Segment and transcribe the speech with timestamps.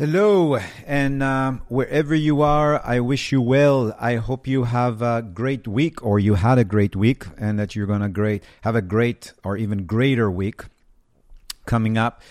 [0.00, 0.56] Hello,
[0.86, 3.94] and um, wherever you are, I wish you well.
[4.00, 7.76] I hope you have a great week, or you had a great week, and that
[7.76, 10.62] you're gonna great have a great or even greater week
[11.66, 12.22] coming up.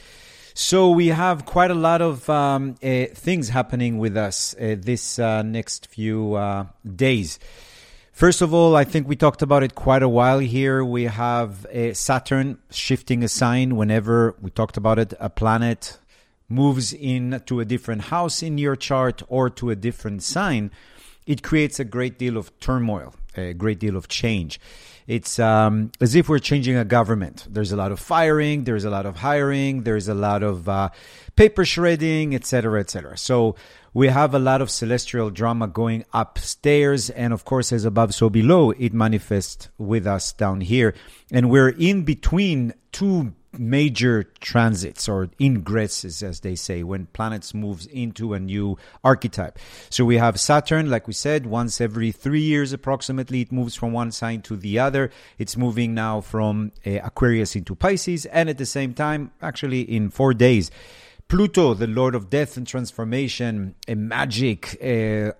[0.55, 5.19] So we have quite a lot of um, uh, things happening with us uh, this
[5.19, 6.65] uh, next few uh,
[6.95, 7.37] days.
[8.11, 10.83] First of all, I think we talked about it quite a while here.
[10.83, 15.13] We have uh, Saturn shifting a sign whenever we talked about it.
[15.19, 15.98] A planet
[16.49, 20.71] moves in to a different house in your chart or to a different sign,
[21.25, 24.59] it creates a great deal of turmoil, a great deal of change.
[25.09, 27.47] It's um, as if we're changing a government.
[27.49, 30.89] There's a lot of firing, there's a lot of hiring, there's a lot of uh,
[31.35, 33.17] paper shredding, etc., etc.
[33.17, 33.55] So
[33.91, 38.29] we have a lot of celestial drama going upstairs, and of course, as above, so
[38.29, 40.93] below, it manifests with us down here,
[41.31, 47.85] and we're in between two major transits or ingresses, as they say, when planets moves
[47.87, 49.57] into a new archetype.
[49.89, 53.91] So we have Saturn, like we said, once every three years approximately, it moves from
[53.91, 55.11] one sign to the other.
[55.37, 60.09] It's moving now from uh, Aquarius into Pisces, and at the same time, actually in
[60.09, 60.69] four days.
[61.27, 65.31] Pluto, the Lord of Death and Transformation, a magic, uh,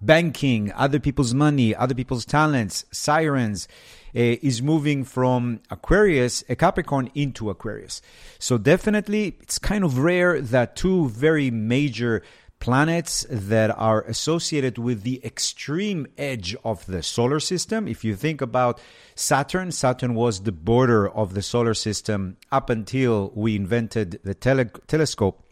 [0.00, 3.68] banking, other people's money, other people's talents, sirens,
[4.14, 8.02] Uh, is moving from Aquarius, a Capricorn, into Aquarius.
[8.38, 12.22] So definitely, it's kind of rare that two very major
[12.60, 17.88] planets that are associated with the extreme edge of the solar system.
[17.88, 18.78] If you think about
[19.14, 24.66] Saturn, Saturn was the border of the solar system up until we invented the tele-
[24.86, 25.42] telescope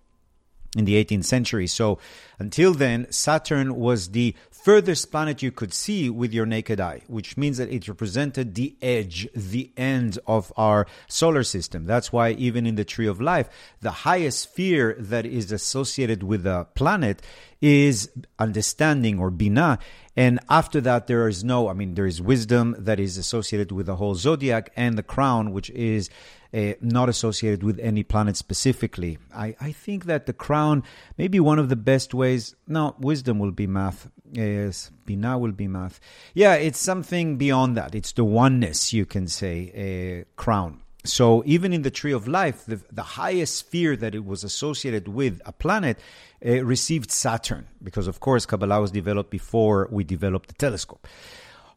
[0.76, 1.66] in the 18th century.
[1.66, 1.98] So
[2.38, 7.36] until then, Saturn was the furthest planet you could see with your naked eye, which
[7.36, 11.84] means that it represented the edge, the end of our solar system.
[11.84, 13.48] That's why even in the tree of life,
[13.80, 17.22] the highest sphere that is associated with a planet
[17.60, 19.78] is understanding or bina.
[20.16, 23.86] And after that, there is no, I mean, there is wisdom that is associated with
[23.86, 26.10] the whole zodiac and the crown, which is
[26.52, 29.18] uh, not associated with any planet specifically.
[29.34, 30.82] I, I think that the crown,
[31.16, 34.08] may be one of the best ways, no, wisdom will be math.
[34.32, 36.00] Yes, Bina will be math.
[36.34, 37.94] Yeah, it's something beyond that.
[37.94, 40.82] It's the oneness, you can say, uh, crown.
[41.04, 45.08] So even in the tree of life, the, the highest sphere that it was associated
[45.08, 45.98] with a planet
[46.44, 51.06] uh, received Saturn, because of course Kabbalah was developed before we developed the telescope.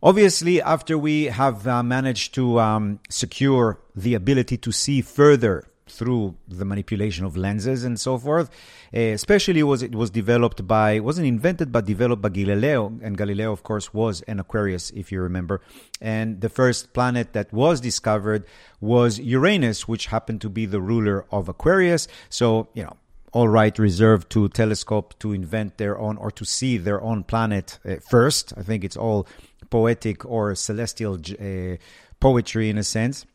[0.04, 5.64] Obviously, after we have uh, managed to um, secure the ability to see further
[6.02, 8.50] through the manipulation of lenses and so forth,
[8.92, 13.52] uh, especially was it was developed by wasn't invented but developed by Galileo, and Galileo,
[13.52, 15.62] of course, was an Aquarius, if you remember.
[16.02, 18.46] And the first planet that was discovered
[18.80, 22.08] was Uranus, which happened to be the ruler of Aquarius.
[22.30, 22.98] So you know,
[23.32, 27.78] all right reserved to telescope to invent their own or to see their own planet
[27.86, 28.54] uh, first.
[28.58, 29.28] I think it's all
[29.70, 31.78] poetic or celestial uh,
[32.20, 33.28] poetry in a sense.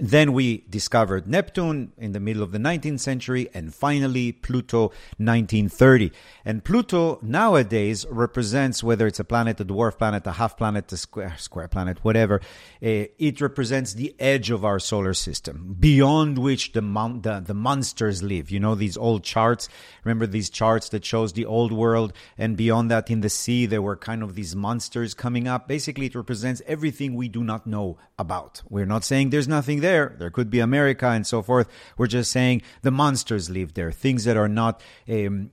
[0.00, 6.12] Then we discovered Neptune in the middle of the 19th century, and finally Pluto 1930.
[6.44, 10.96] And Pluto nowadays represents whether it's a planet, a dwarf planet, a half planet, a
[10.96, 12.36] square, square planet, whatever.
[12.80, 17.54] Uh, it represents the edge of our solar system, beyond which the, mon- the the
[17.54, 18.50] monsters live.
[18.50, 19.68] You know these old charts.
[20.04, 23.82] Remember these charts that shows the old world, and beyond that, in the sea, there
[23.82, 25.66] were kind of these monsters coming up.
[25.66, 28.62] Basically, it represents everything we do not know about.
[28.68, 30.06] We're not saying there's nothing there there.
[30.18, 31.66] There could be America and so forth.
[31.96, 34.74] We're just saying the monsters live there, things that are not
[35.08, 35.50] um,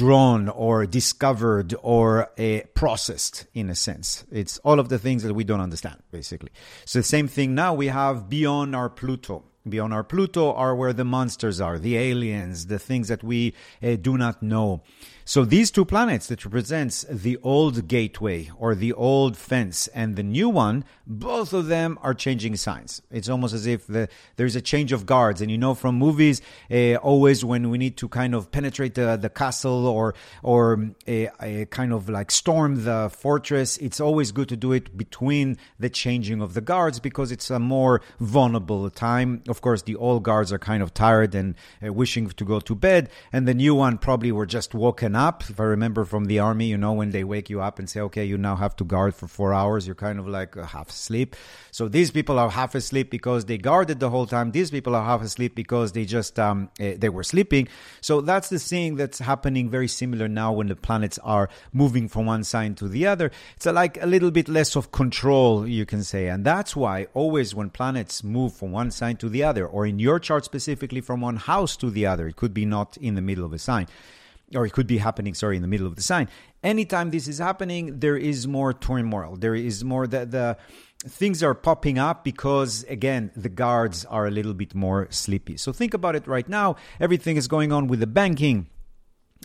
[0.00, 4.24] drawn or discovered or uh, processed in a sense.
[4.30, 6.50] It's all of the things that we don't understand, basically.
[6.84, 9.44] So the same thing now we have beyond our Pluto.
[9.68, 13.96] Beyond our Pluto are where the monsters are, the aliens, the things that we uh,
[13.96, 14.82] do not know.
[15.28, 20.22] So these two planets that represents the old gateway or the old fence and the
[20.22, 23.02] new one, both of them are changing signs.
[23.10, 25.42] It's almost as if the, there's a change of guards.
[25.42, 26.40] And you know from movies,
[26.70, 31.28] uh, always when we need to kind of penetrate the, the castle or or a,
[31.42, 35.90] a kind of like storm the fortress, it's always good to do it between the
[35.90, 39.42] changing of the guards because it's a more vulnerable time.
[39.46, 41.54] Of course, the old guards are kind of tired and
[41.86, 45.42] uh, wishing to go to bed, and the new one probably were just woken up.
[45.50, 48.00] If I remember from the army, you know, when they wake you up and say,
[48.00, 50.90] okay, you now have to guard for four hours, you're kind of like uh, half
[50.90, 51.36] asleep.
[51.70, 54.52] So these people are half asleep because they guarded the whole time.
[54.52, 57.68] These people are half asleep because they just, um, uh, they were sleeping.
[58.00, 62.26] So that's the thing that's happening very similar now when the planets are moving from
[62.26, 63.30] one sign to the other.
[63.56, 66.28] It's like a little bit less of control, you can say.
[66.28, 69.98] And that's why always when planets move from one sign to the other, or in
[69.98, 72.28] your chart specifically from one house to the other.
[72.28, 73.86] It could be not in the middle of a sign,
[74.54, 76.28] or it could be happening, sorry, in the middle of the sign.
[76.62, 79.36] Anytime this is happening, there is more turmoil.
[79.36, 80.56] There is more that the
[81.06, 85.72] things are popping up because again the guards are a little bit more sleepy so
[85.72, 88.66] think about it right now everything is going on with the banking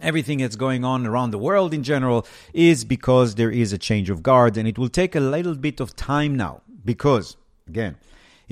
[0.01, 4.09] everything that's going on around the world in general is because there is a change
[4.09, 7.95] of guard and it will take a little bit of time now because again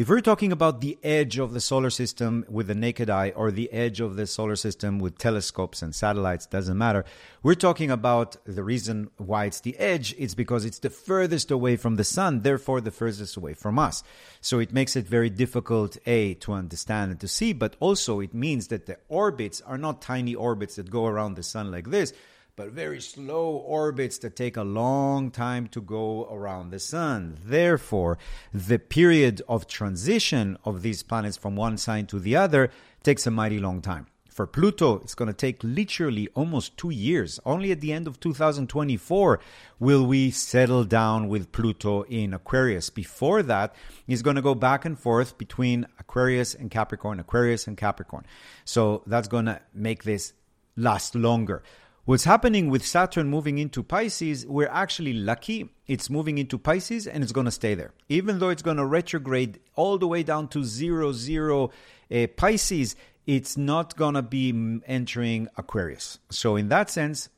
[0.02, 3.52] if we're talking about the edge of the solar system with the naked eye or
[3.52, 7.06] the edge of the solar system with telescopes and satellites, doesn't matter.
[7.44, 11.76] We're talking about the reason why it's the edge, it's because it's the furthest away
[11.76, 14.02] from the sun, therefore the furthest away from us.
[14.42, 18.34] So it makes it very difficult, A, to understand and to see, but also it
[18.34, 22.12] means that the orbits are not tiny orbits that go around the sun like this
[22.62, 27.36] but very slow orbits that take a long time to go around the sun.
[27.44, 28.20] Therefore,
[28.54, 32.70] the period of transition of these planets from one sign to the other
[33.02, 34.06] takes a mighty long time.
[34.30, 37.40] For Pluto, it's going to take literally almost two years.
[37.48, 39.40] Only at the end of 2024
[39.80, 42.92] will we settle down with Pluto in Aquarius.
[42.92, 43.74] Before that,
[44.06, 48.24] he's going to go back and forth between Aquarius and Capricorn, Aquarius and Capricorn.
[48.66, 50.34] So that's going to make this
[50.78, 51.64] last longer.
[52.12, 55.70] What's happening with Saturn moving into Pisces, we're actually lucky.
[55.88, 57.94] It's moving into Pisces and it's going to stay there.
[58.10, 61.72] Even though it's going to retrograde all the way down to zero, zero
[62.14, 66.20] uh, Pisces, it's not going to be entering Aquarius.
[66.30, 67.30] So, in that sense,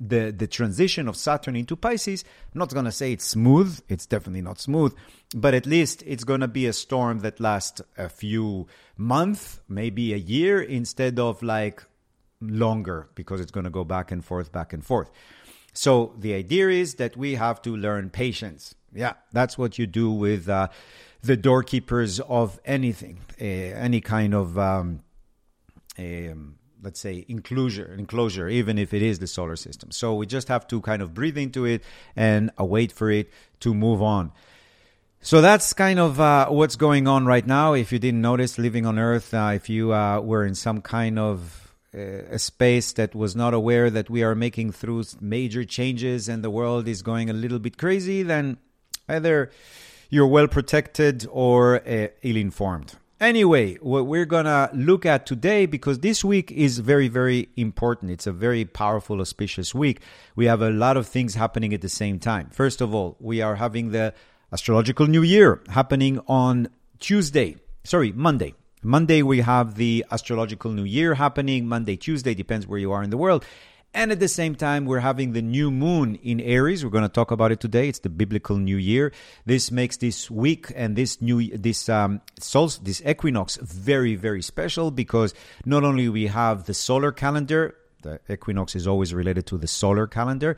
[0.00, 3.80] the, the transition of Saturn into Pisces, I'm not going to say it's smooth.
[3.88, 4.92] It's definitely not smooth,
[5.36, 10.12] but at least it's going to be a storm that lasts a few months, maybe
[10.12, 11.84] a year, instead of like
[12.40, 15.10] longer because it's going to go back and forth, back and forth.
[15.72, 18.74] So the idea is that we have to learn patience.
[18.94, 20.68] Yeah, that's what you do with uh,
[21.22, 25.00] the doorkeepers of anything, uh, any kind of, um,
[25.98, 29.90] um, let's say, enclosure, enclosure, even if it is the solar system.
[29.90, 31.82] So we just have to kind of breathe into it
[32.14, 33.30] and wait for it
[33.60, 34.32] to move on.
[35.20, 37.74] So that's kind of uh, what's going on right now.
[37.74, 41.18] If you didn't notice, living on Earth, uh, if you uh, were in some kind
[41.18, 41.65] of
[41.96, 46.50] a space that was not aware that we are making through major changes and the
[46.50, 48.58] world is going a little bit crazy, then
[49.08, 49.50] either
[50.10, 52.94] you're well protected or uh, ill informed.
[53.18, 58.10] Anyway, what we're gonna look at today, because this week is very, very important.
[58.10, 60.02] It's a very powerful, auspicious week.
[60.34, 62.50] We have a lot of things happening at the same time.
[62.50, 64.12] First of all, we are having the
[64.52, 68.54] astrological new year happening on Tuesday, sorry, Monday.
[68.86, 71.66] Monday, we have the astrological new year happening.
[71.66, 73.44] Monday, Tuesday, depends where you are in the world.
[73.92, 76.84] And at the same time, we're having the new moon in Aries.
[76.84, 77.88] We're going to talk about it today.
[77.88, 79.12] It's the biblical new year.
[79.44, 84.92] This makes this week and this new this um solstice, this equinox very very special
[84.92, 85.34] because
[85.64, 90.06] not only we have the solar calendar, the equinox is always related to the solar
[90.06, 90.56] calendar,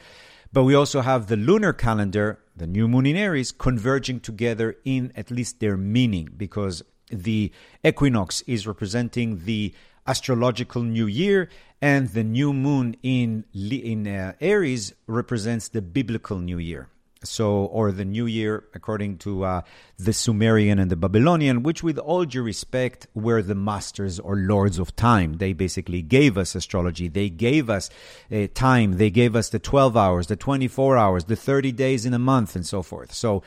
[0.53, 5.13] but we also have the lunar calendar, the new moon in Aries, converging together in
[5.17, 7.53] at least their meaning because the
[7.85, 9.75] equinox is representing the
[10.07, 11.49] astrological new year,
[11.81, 16.89] and the new moon in in uh, Aries represents the biblical new year.
[17.25, 19.63] So, or the new year according to uh,
[19.99, 24.79] the Sumerian and the Babylonian, which, with all due respect, were the masters or lords
[24.79, 25.35] of time.
[25.35, 27.09] They basically gave us astrology.
[27.09, 27.91] They gave us
[28.31, 28.99] uh, time.
[28.99, 32.55] They gave us the 12 hours, the 24 hours, the 30 days in a month,
[32.55, 33.13] and so forth.
[33.13, 33.43] So,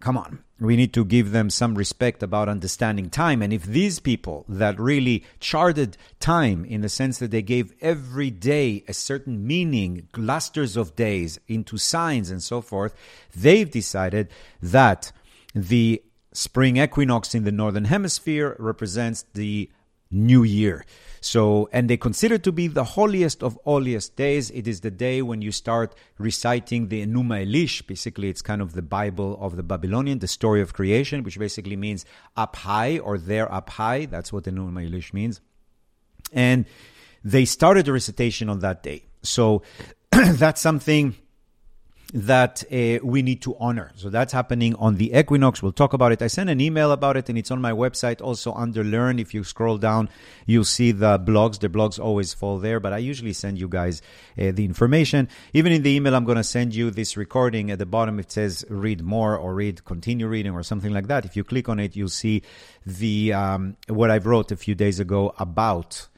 [0.00, 3.42] come on, we need to give them some respect about understanding time.
[3.42, 8.30] And if these people that really charted time in the sense that they gave every
[8.30, 12.94] day a certain meaning, clusters of days into signs and so forth,
[13.34, 14.28] they've decided
[14.60, 15.12] that
[15.54, 19.70] the spring equinox in the northern hemisphere represents the
[20.12, 20.84] new year.
[21.20, 24.50] So, and they consider to be the holiest of holiest days.
[24.50, 27.86] It is the day when you start reciting the Enuma Elish.
[27.86, 31.76] Basically, it's kind of the Bible of the Babylonian, the story of creation, which basically
[31.76, 32.04] means
[32.36, 34.06] up high or there up high.
[34.06, 35.40] That's what Enuma Elish means.
[36.32, 36.66] And
[37.22, 39.04] they started the recitation on that day.
[39.22, 39.62] So
[40.10, 41.14] that's something
[42.12, 43.90] that uh, we need to honor.
[43.96, 45.62] So that's happening on the equinox.
[45.62, 46.20] We'll talk about it.
[46.20, 49.18] I sent an email about it and it's on my website also under learn.
[49.18, 50.10] If you scroll down,
[50.44, 51.60] you'll see the blogs.
[51.60, 54.02] The blogs always fall there, but I usually send you guys
[54.38, 55.28] uh, the information.
[55.54, 57.70] Even in the email, I'm going to send you this recording.
[57.70, 61.24] At the bottom, it says read more or read continue reading or something like that.
[61.24, 62.42] If you click on it, you'll see
[62.84, 66.08] the um, what I've wrote a few days ago about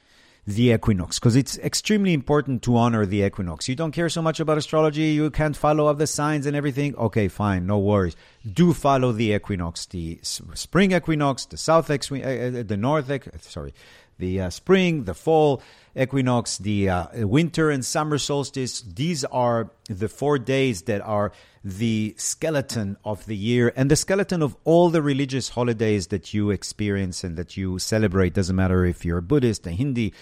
[0.46, 3.68] the equinox because it's extremely important to honor the equinox.
[3.68, 6.94] You don't care so much about astrology, you can't follow up the signs and everything.
[6.96, 8.14] Okay, fine, no worries.
[8.50, 13.50] Do follow the equinox, the spring equinox, the south equinox, uh, uh, the north, equinox,
[13.50, 13.72] sorry,
[14.18, 15.62] the uh, spring, the fall
[15.96, 18.82] equinox, the uh, winter and summer solstice.
[18.82, 24.42] These are the four days that are the skeleton of the year and the skeleton
[24.42, 28.34] of all the religious holidays that you experience and that you celebrate.
[28.34, 30.12] Doesn't matter if you're a Buddhist, a Hindi,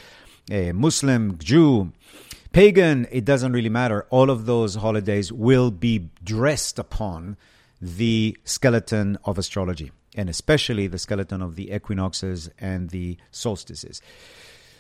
[0.51, 1.93] a Muslim, Jew,
[2.53, 4.07] pagan, it doesn't really matter.
[4.11, 7.37] All of those holidays will be dressed upon
[7.81, 14.01] the skeleton of astrology and especially the skeleton of the equinoxes and the solstices.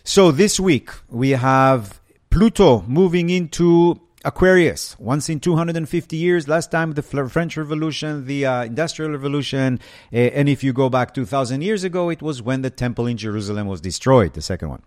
[0.04, 6.48] So this week we have Pluto moving into Aquarius once in 250 years.
[6.48, 9.80] Last time the French Revolution, the uh, Industrial Revolution,
[10.12, 13.16] uh, and if you go back 2,000 years ago, it was when the temple in
[13.16, 14.82] Jerusalem was destroyed, the second one.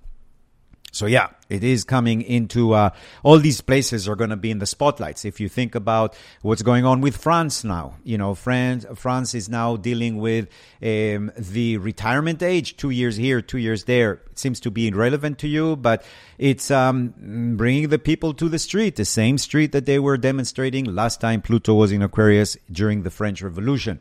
[0.95, 4.59] So yeah, it is coming into uh, all these places are going to be in
[4.59, 5.25] the spotlights.
[5.25, 9.49] If you think about what's going on with France now, you know, France France is
[9.49, 10.47] now dealing with
[10.81, 14.21] um, the retirement age, two years here, two years there.
[14.31, 16.01] It seems to be irrelevant to you, but
[16.37, 17.13] it's um,
[17.57, 21.41] bringing the people to the street, the same street that they were demonstrating last time
[21.41, 23.99] Pluto was in Aquarius during the French Revolution.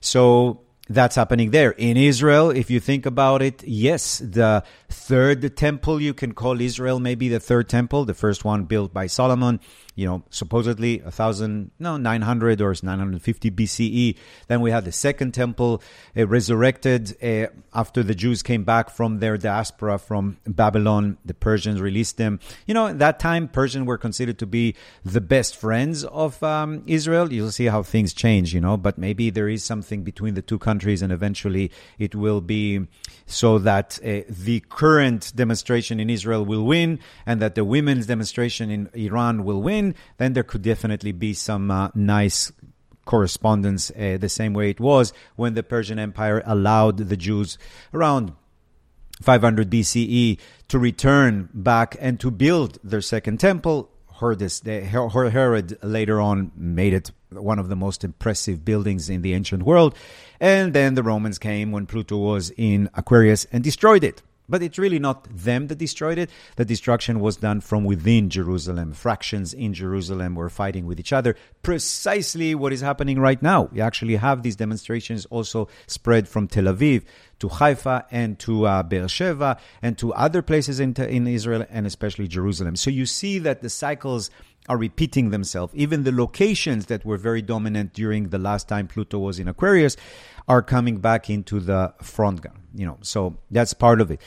[0.00, 1.70] So that's happening there.
[1.70, 7.00] In Israel, if you think about it, yes, the third temple, you can call Israel
[7.00, 9.60] maybe the third temple, the first one built by Solomon
[9.94, 14.16] you know, supposedly a thousand, no, 900 or 950 BCE.
[14.48, 15.82] Then we had the second temple
[16.16, 21.18] uh, resurrected uh, after the Jews came back from their diaspora from Babylon.
[21.26, 22.40] The Persians released them.
[22.66, 26.84] You know, at that time, Persians were considered to be the best friends of um,
[26.86, 27.30] Israel.
[27.30, 30.58] You'll see how things change, you know, but maybe there is something between the two
[30.58, 32.86] countries and eventually it will be
[33.26, 38.68] so that uh, the current demonstration in Israel will win and that the women's demonstration
[38.68, 42.50] in Iran will win then there could definitely be some uh, nice
[43.04, 47.58] correspondence uh, the same way it was when the Persian Empire allowed the Jews
[47.94, 48.32] around
[49.22, 53.88] 500 BCE to return back and to build their second temple.
[54.18, 59.94] Herod later on made it one of the most impressive buildings in the ancient world.
[60.40, 64.22] And then the Romans came when Pluto was in Aquarius and destroyed it.
[64.48, 66.30] But it's really not them that destroyed it.
[66.56, 68.92] The destruction was done from within Jerusalem.
[68.92, 71.36] Fractions in Jerusalem were fighting with each other.
[71.62, 73.68] Precisely what is happening right now.
[73.72, 77.04] We actually have these demonstrations also spread from Tel Aviv
[77.38, 82.28] to Haifa and to uh, Beersheba and to other places in, in Israel and especially
[82.28, 82.76] Jerusalem.
[82.76, 84.30] So you see that the cycles
[84.68, 85.74] are repeating themselves.
[85.74, 89.96] Even the locations that were very dominant during the last time Pluto was in Aquarius
[90.48, 92.58] are coming back into the front gun.
[92.74, 94.20] You know, so that's part of it.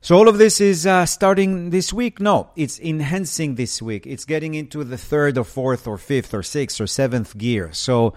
[0.00, 2.20] So all of this is uh, starting this week.
[2.20, 4.06] No, it's enhancing this week.
[4.06, 7.72] It's getting into the third or fourth or fifth or sixth or seventh gear.
[7.72, 8.12] So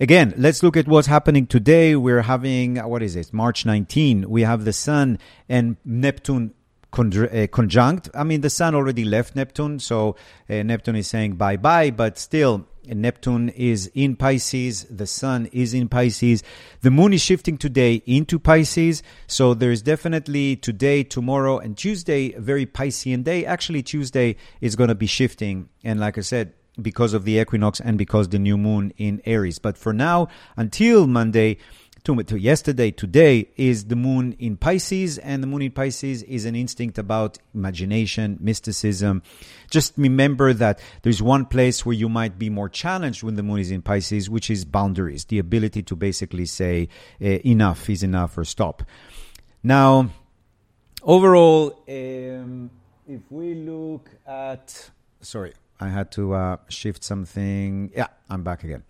[0.00, 1.96] again, let's look at what's happening today.
[1.96, 3.32] We're having what is it?
[3.32, 4.28] March 19.
[4.28, 6.52] We have the Sun and Neptune
[6.90, 8.08] conjunct.
[8.14, 10.16] I mean, the Sun already left Neptune, so
[10.48, 15.74] uh, Neptune is saying bye bye, but still Neptune is in Pisces, the Sun is
[15.74, 16.42] in Pisces,
[16.80, 19.02] the Moon is shifting today into Pisces.
[19.26, 23.44] So there's definitely today, tomorrow, and Tuesday a very Piscean day.
[23.44, 27.80] Actually, Tuesday is going to be shifting, and like I said, because of the equinox
[27.80, 29.58] and because the new moon in Aries.
[29.58, 31.58] But for now, until Monday,
[32.04, 36.44] to, to yesterday, today is the moon in Pisces, and the moon in Pisces is
[36.44, 39.22] an instinct about imagination, mysticism.
[39.70, 43.60] Just remember that there's one place where you might be more challenged when the moon
[43.60, 46.88] is in Pisces, which is boundaries, the ability to basically say
[47.20, 48.82] uh, enough is enough or stop.
[49.62, 50.10] Now,
[51.02, 52.70] overall, um,
[53.06, 54.90] if we look at,
[55.20, 57.90] sorry, I had to uh, shift something.
[57.94, 58.84] Yeah, I'm back again.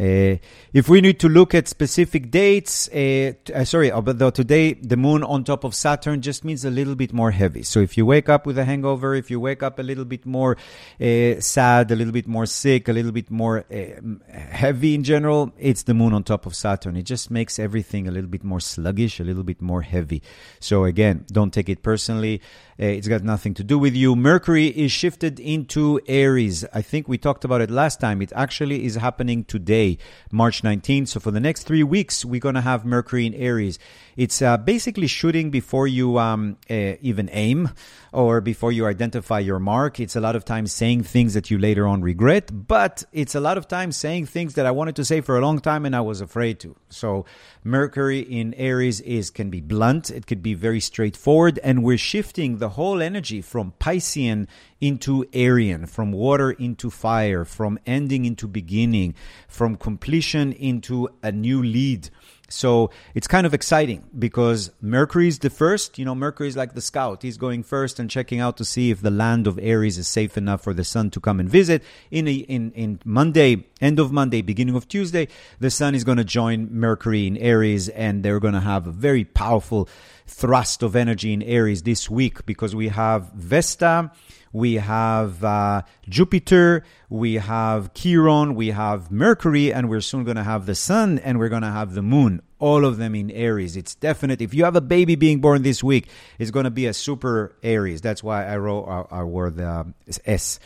[0.00, 0.38] Uh,
[0.72, 4.96] if we need to look at specific dates, uh, uh, sorry, uh, but today the
[4.96, 7.62] moon on top of Saturn just means a little bit more heavy.
[7.62, 10.24] So if you wake up with a hangover, if you wake up a little bit
[10.24, 10.56] more
[10.98, 15.52] uh, sad, a little bit more sick, a little bit more uh, heavy in general,
[15.58, 16.96] it's the moon on top of Saturn.
[16.96, 20.22] It just makes everything a little bit more sluggish, a little bit more heavy.
[20.60, 22.40] So again, don't take it personally.
[22.78, 24.16] It's got nothing to do with you.
[24.16, 26.64] Mercury is shifted into Aries.
[26.72, 28.22] I think we talked about it last time.
[28.22, 29.89] It actually is happening today
[30.30, 31.08] March 19th.
[31.08, 33.78] So for the next three weeks, we're going to have Mercury in Aries.
[34.16, 37.70] It's uh, basically shooting before you um, uh, even aim
[38.12, 40.00] or before you identify your mark.
[40.00, 43.40] It's a lot of times saying things that you later on regret, but it's a
[43.40, 45.94] lot of times saying things that I wanted to say for a long time and
[45.94, 46.76] I was afraid to.
[46.88, 47.24] So
[47.64, 52.58] Mercury in Aries is can be blunt, it could be very straightforward, and we're shifting
[52.58, 54.48] the whole energy from Piscean
[54.80, 59.14] into Arian, from water into fire, from ending into beginning,
[59.46, 62.10] from completion into a new lead.
[62.52, 65.98] So it's kind of exciting because Mercury is the first.
[65.98, 67.22] You know, Mercury is like the scout.
[67.22, 70.36] He's going first and checking out to see if the land of Aries is safe
[70.36, 71.82] enough for the sun to come and visit.
[72.10, 75.28] In a, in in Monday, end of Monday, beginning of Tuesday,
[75.60, 78.92] the sun is going to join Mercury in Aries, and they're going to have a
[78.92, 79.88] very powerful
[80.26, 84.10] thrust of energy in Aries this week because we have Vesta
[84.52, 90.42] we have uh, Jupiter, we have Chiron, we have Mercury, and we're soon going to
[90.42, 92.42] have the Sun and we're going to have the Moon.
[92.58, 93.76] All of them in Aries.
[93.76, 94.42] It's definite.
[94.42, 97.56] If you have a baby being born this week, it's going to be a super
[97.62, 98.00] Aries.
[98.00, 99.84] That's why I wrote our, our word uh,
[100.26, 100.58] S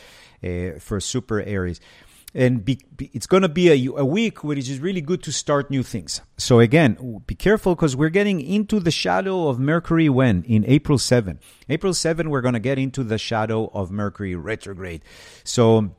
[0.43, 1.79] uh, for super Aries
[2.35, 5.31] and be, be, it's going to be a, a week which is really good to
[5.31, 6.21] start new things.
[6.37, 10.97] So again, be careful because we're getting into the shadow of Mercury when in April
[10.97, 11.39] 7.
[11.69, 15.01] April 7 we're going to get into the shadow of Mercury retrograde.
[15.45, 15.95] So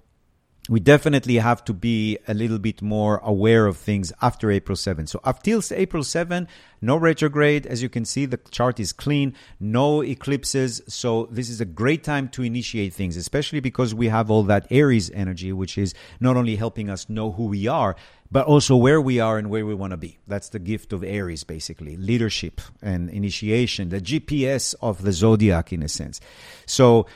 [0.69, 5.07] we definitely have to be a little bit more aware of things after April 7.
[5.07, 6.49] So up till April 7,
[6.81, 7.67] no retrograde.
[7.67, 10.83] As you can see, the chart is clean, no eclipses.
[10.89, 14.67] So this is a great time to initiate things, especially because we have all that
[14.71, 17.95] Aries energy, which is not only helping us know who we are,
[18.31, 20.19] but also where we are and where we want to be.
[20.27, 25.85] That's the gift of Aries, basically leadership and initiation, the GPS of the zodiac, in
[25.85, 26.21] a sense.
[26.67, 27.07] So,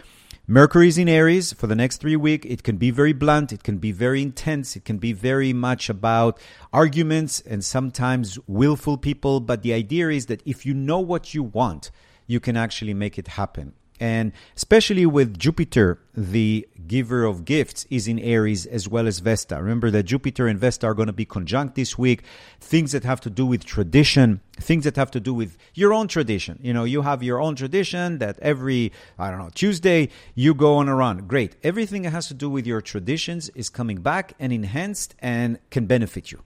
[0.53, 2.45] Mercury's in Aries for the next three weeks.
[2.51, 3.53] It can be very blunt.
[3.53, 4.75] It can be very intense.
[4.75, 6.41] It can be very much about
[6.73, 9.39] arguments and sometimes willful people.
[9.39, 11.93] But the idea is that if you know what you want,
[12.27, 13.75] you can actually make it happen.
[14.01, 19.57] And especially with Jupiter, the giver of gifts, is in Aries as well as Vesta.
[19.57, 22.23] Remember that Jupiter and Vesta are going to be conjunct this week.
[22.61, 26.09] Things that have to do with tradition, things that have to do with your own
[26.09, 26.59] tradition.
[26.63, 30.77] You know, you have your own tradition that every, I don't know, Tuesday you go
[30.77, 31.27] on a run.
[31.27, 31.57] Great.
[31.63, 35.85] Everything that has to do with your traditions is coming back and enhanced and can
[35.85, 36.43] benefit you.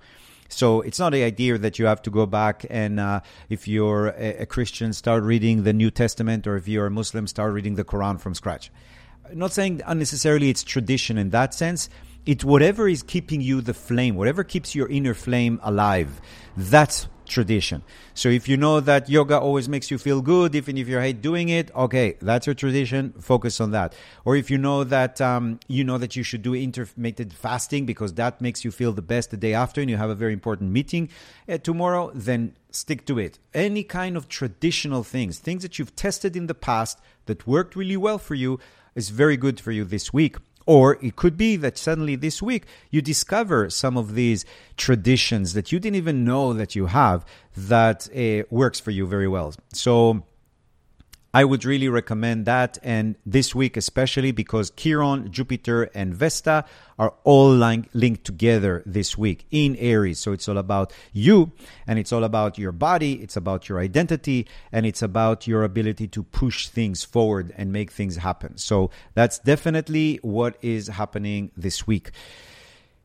[0.48, 4.08] So it's not the idea that you have to go back and, uh, if you're
[4.08, 7.74] a, a, Christian, start reading the New Testament, or if you're a Muslim, start reading
[7.74, 8.70] the Quran from scratch.
[9.28, 11.88] I'm not saying unnecessarily it's tradition in that sense.
[12.26, 16.20] It's whatever is keeping you the flame, whatever keeps your inner flame alive.
[16.56, 17.82] That's tradition.
[18.14, 21.22] So if you know that yoga always makes you feel good, even if you hate
[21.22, 23.12] doing it, okay, that's your tradition.
[23.20, 23.94] Focus on that.
[24.24, 28.14] Or if you know that um, you know that you should do intermittent fasting because
[28.14, 30.70] that makes you feel the best the day after, and you have a very important
[30.70, 31.08] meeting
[31.48, 33.38] uh, tomorrow, then stick to it.
[33.52, 37.96] Any kind of traditional things, things that you've tested in the past that worked really
[37.96, 38.60] well for you,
[38.94, 40.36] is very good for you this week.
[40.66, 44.44] Or it could be that suddenly this week you discover some of these
[44.76, 47.24] traditions that you didn't even know that you have
[47.56, 49.54] that uh, works for you very well.
[49.72, 50.24] So
[51.34, 52.78] I would really recommend that.
[52.84, 56.64] And this week, especially because Chiron, Jupiter, and Vesta
[56.96, 60.20] are all linked together this week in Aries.
[60.20, 61.50] So it's all about you
[61.88, 63.14] and it's all about your body.
[63.14, 67.90] It's about your identity and it's about your ability to push things forward and make
[67.90, 68.56] things happen.
[68.56, 72.12] So that's definitely what is happening this week.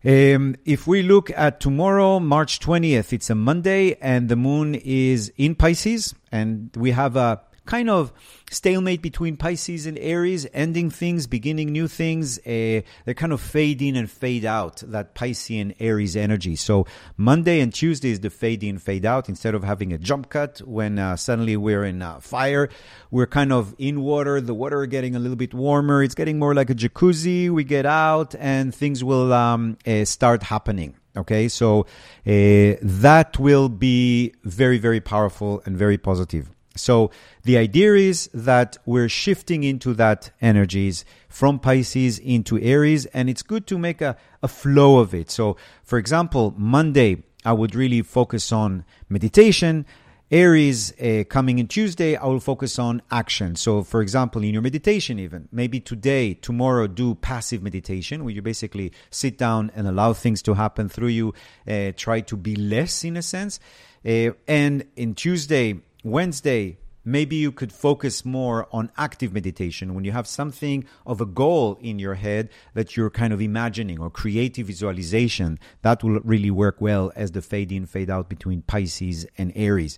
[0.05, 5.33] Um, if we look at tomorrow, March 20th, it's a Monday and the moon is
[5.35, 8.11] in Pisces and we have a kind of
[8.49, 12.39] stalemate between Pisces and Aries, ending things, beginning new things.
[12.39, 16.55] Uh, they kind of fade in and fade out, that Piscean Aries energy.
[16.55, 19.29] So Monday and Tuesday is the fade in, fade out.
[19.29, 22.69] Instead of having a jump cut when uh, suddenly we're in uh, fire,
[23.11, 24.41] we're kind of in water.
[24.41, 26.01] The water getting a little bit warmer.
[26.01, 27.51] It's getting more like a jacuzzi.
[27.51, 30.95] We get out and things will um, uh, start happening.
[31.15, 36.49] Okay, so uh, that will be very, very powerful and very positive.
[36.79, 37.11] So
[37.43, 43.43] the idea is that we're shifting into that energies from Pisces into Aries, and it's
[43.43, 45.29] good to make a, a flow of it.
[45.29, 49.85] So, for example, Monday, I would really focus on meditation.
[50.31, 53.55] Aries uh, coming in Tuesday, I will focus on action.
[53.55, 58.41] So, for example, in your meditation, even maybe today, tomorrow, do passive meditation where you
[58.43, 61.33] basically sit down and allow things to happen through you,
[61.67, 63.59] uh, try to be less in a sense.
[64.05, 70.13] Uh, and in Tuesday, Wednesday, maybe you could focus more on active meditation when you
[70.13, 74.67] have something of a goal in your head that you're kind of imagining or creative
[74.67, 75.59] visualization.
[75.81, 79.97] That will really work well as the fade in, fade out between Pisces and Aries.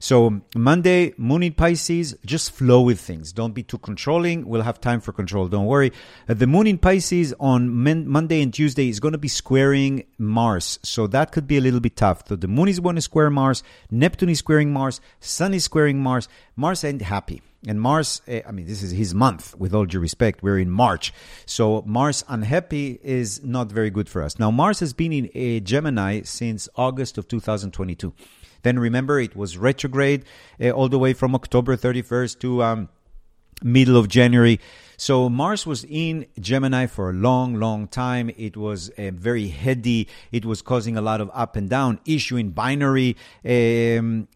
[0.00, 3.32] So Monday, Moon in Pisces, just flow with things.
[3.32, 4.46] Don't be too controlling.
[4.46, 5.48] We'll have time for control.
[5.48, 5.92] Don't worry.
[6.28, 10.78] Uh, the Moon in Pisces on Monday and Tuesday is going to be squaring Mars.
[10.82, 12.28] So that could be a little bit tough.
[12.28, 13.62] So the Moon is going to square Mars.
[13.90, 15.00] Neptune is squaring Mars.
[15.20, 16.28] Sun is squaring Mars.
[16.56, 17.42] Mars ain't happy.
[17.66, 20.42] And Mars, eh, I mean, this is his month, with all due respect.
[20.44, 21.12] We're in March.
[21.44, 24.38] So Mars unhappy is not very good for us.
[24.38, 28.12] Now, Mars has been in a Gemini since August of 2022.
[28.62, 30.24] Then remember, it was retrograde
[30.60, 32.88] uh, all the way from October 31st to um,
[33.62, 34.60] middle of January.
[34.96, 38.30] So Mars was in Gemini for a long, long time.
[38.36, 40.08] It was uh, very heady.
[40.32, 43.16] It was causing a lot of up and down, issuing binary.
[43.44, 44.26] Um,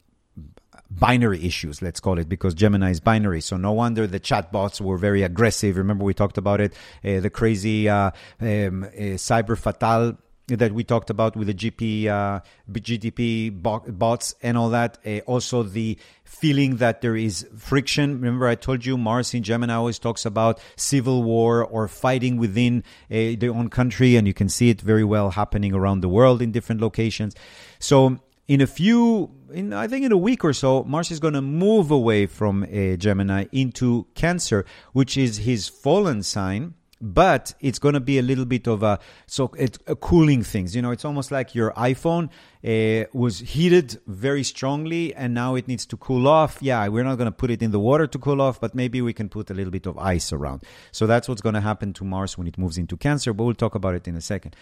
[0.89, 3.41] binary issues, let's call it, because Gemini is binary.
[3.41, 5.77] So no wonder the chatbots were very aggressive.
[5.77, 10.17] Remember we talked about it, uh, the crazy uh, um, uh, cyber fatal
[10.49, 14.99] that we talked about with the GP, uh, GDP bots and all that.
[15.07, 18.15] Uh, also, the feeling that there is friction.
[18.15, 22.83] Remember, I told you Mars in Gemini always talks about civil war or fighting within
[23.11, 26.43] uh, their own country, and you can see it very well happening around the world
[26.43, 27.35] in different locations.
[27.79, 31.35] So, in a few, in I think in a week or so, Mars is going
[31.35, 37.81] to move away from uh, Gemini into Cancer, which is his fallen sign but it's
[37.81, 40.75] going to be a little bit of a so it's a cooling things.
[40.75, 42.31] You know, it's almost like your iPhone
[42.65, 46.59] uh, was heated very strongly and now it needs to cool off.
[46.61, 49.03] Yeah, we're not going to put it in the water to cool off, but maybe
[49.03, 50.63] we can put a little bit of ice around.
[50.93, 53.33] So that's what's going to happen to Mars when it moves into Cancer.
[53.33, 54.55] But we'll talk about it in a second.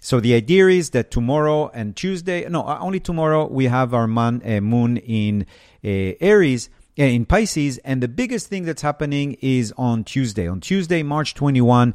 [0.00, 4.42] So the idea is that tomorrow and Tuesday, no, only tomorrow we have our man,
[4.44, 5.46] uh, moon in
[5.84, 7.78] uh, Aries in Pisces.
[7.78, 10.48] And the biggest thing that's happening is on Tuesday.
[10.48, 11.94] On Tuesday, March 21,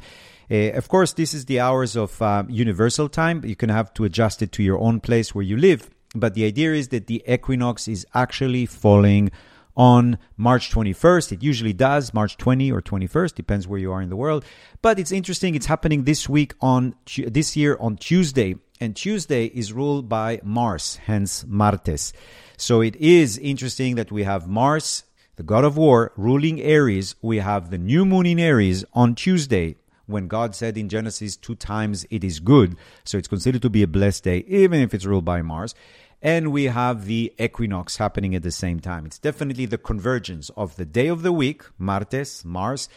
[0.50, 3.44] uh, of course, this is the hours of uh, universal time.
[3.44, 5.90] You can have to adjust it to your own place where you live.
[6.14, 9.30] But the idea is that the equinox is actually falling
[9.74, 11.32] on March 21st.
[11.32, 14.44] It usually does, March 20 or 21st, depends where you are in the world.
[14.82, 18.56] But it's interesting, it's happening this week on this year on Tuesday.
[18.82, 22.12] And Tuesday is ruled by Mars, hence Martes.
[22.56, 25.04] So it is interesting that we have Mars,
[25.36, 27.14] the god of war, ruling Aries.
[27.22, 31.54] We have the new moon in Aries on Tuesday, when God said in Genesis two
[31.54, 32.76] times it is good.
[33.04, 35.76] So it's considered to be a blessed day, even if it's ruled by Mars.
[36.20, 39.06] And we have the equinox happening at the same time.
[39.06, 42.88] It's definitely the convergence of the day of the week, Martes, Mars,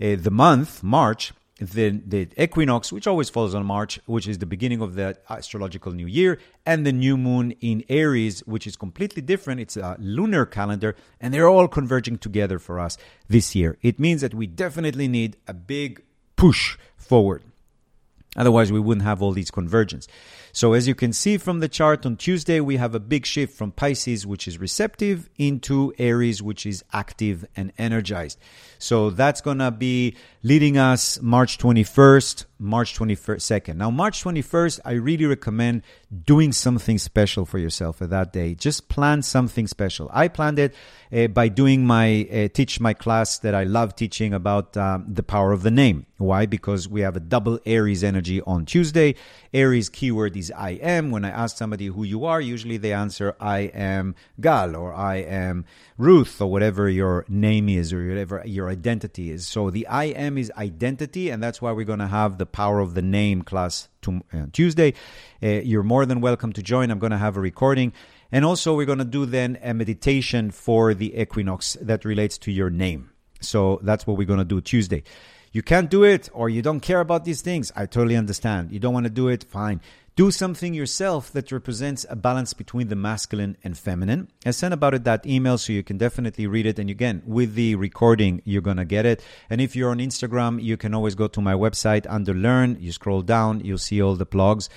[0.00, 4.46] uh, the month, March, the, the equinox, which always falls on March, which is the
[4.46, 9.22] beginning of the astrological new year, and the new moon in Aries, which is completely
[9.22, 9.60] different.
[9.60, 13.78] It's a lunar calendar, and they're all converging together for us this year.
[13.82, 16.02] It means that we definitely need a big
[16.36, 17.42] push forward.
[18.36, 20.06] Otherwise, we wouldn't have all these convergence.
[20.56, 23.54] So, as you can see from the chart on Tuesday, we have a big shift
[23.54, 28.38] from Pisces, which is receptive, into Aries, which is active and energized.
[28.78, 33.76] So, that's going to be leading us March 21st, March 22nd.
[33.76, 35.82] Now, March 21st, I really recommend
[36.24, 38.54] doing something special for yourself for that day.
[38.54, 40.08] Just plan something special.
[40.12, 40.74] I planned it
[41.12, 45.22] uh, by doing my uh, teach my class that I love teaching about um, the
[45.22, 46.06] power of the name.
[46.18, 46.46] Why?
[46.46, 49.16] Because we have a double Aries energy on Tuesday.
[49.52, 51.10] Aries keyword is I am.
[51.10, 55.16] When I ask somebody who you are, usually they answer I am Gal or I
[55.16, 55.64] am
[55.98, 59.46] Ruth or whatever your name is or whatever your identity is.
[59.46, 62.80] So the I am is identity, and that's why we're going to have the power
[62.80, 64.94] of the name class uh, Tuesday.
[65.42, 66.90] Uh, you're more than welcome to join.
[66.90, 67.92] I'm going to have a recording.
[68.32, 72.52] And also, we're going to do then a meditation for the equinox that relates to
[72.52, 73.10] your name.
[73.40, 75.02] So that's what we're going to do Tuesday.
[75.52, 77.72] You can't do it or you don't care about these things.
[77.74, 78.72] I totally understand.
[78.72, 79.80] You don't want to do it, fine.
[80.16, 84.28] Do something yourself that represents a balance between the masculine and feminine.
[84.46, 86.78] I sent about it that email so you can definitely read it.
[86.78, 89.22] And again, with the recording, you're going to get it.
[89.50, 92.78] And if you're on Instagram, you can always go to my website under Learn.
[92.80, 94.70] You scroll down, you'll see all the blogs.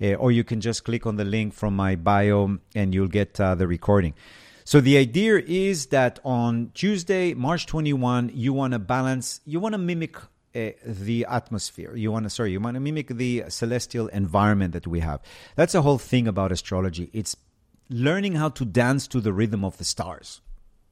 [0.00, 3.40] Uh, or you can just click on the link from my bio and you'll get
[3.40, 4.14] uh, the recording.
[4.62, 9.72] So the idea is that on Tuesday, March 21, you want to balance, you want
[9.72, 10.18] to mimic
[10.54, 11.94] uh, the atmosphere.
[11.96, 15.20] You want to, sorry, you want to mimic the celestial environment that we have.
[15.56, 17.10] That's the whole thing about astrology.
[17.12, 17.36] It's
[17.90, 20.40] learning how to dance to the rhythm of the stars.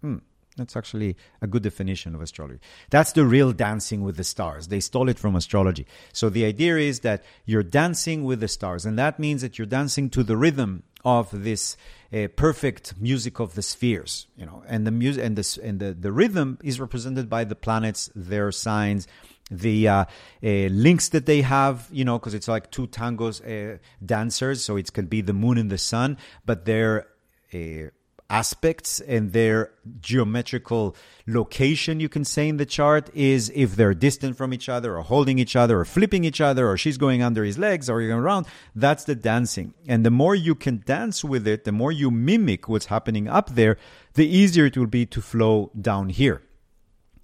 [0.00, 0.18] Hmm.
[0.56, 2.60] That's actually a good definition of astrology.
[2.90, 4.68] That's the real dancing with the stars.
[4.68, 5.86] They stole it from astrology.
[6.12, 9.66] So the idea is that you're dancing with the stars, and that means that you're
[9.66, 11.76] dancing to the rhythm of this
[12.12, 15.94] uh, perfect music of the spheres, you know, and the music and the and the,
[15.94, 19.08] the rhythm is represented by the planets, their signs,
[19.52, 20.06] the uh, uh,
[20.42, 24.92] links that they have, you know, because it's like two tangos uh, dancers, so it
[24.92, 27.06] can be the moon and the sun, but they're
[27.54, 27.90] uh,
[28.32, 34.36] aspects and their geometrical location, you can say in the chart, is if they're distant
[34.38, 37.44] from each other or holding each other or flipping each other or she's going under
[37.44, 38.46] his legs or you're going around.
[38.74, 39.74] That's the dancing.
[39.86, 43.50] And the more you can dance with it, the more you mimic what's happening up
[43.50, 43.76] there,
[44.14, 46.40] the easier it will be to flow down here.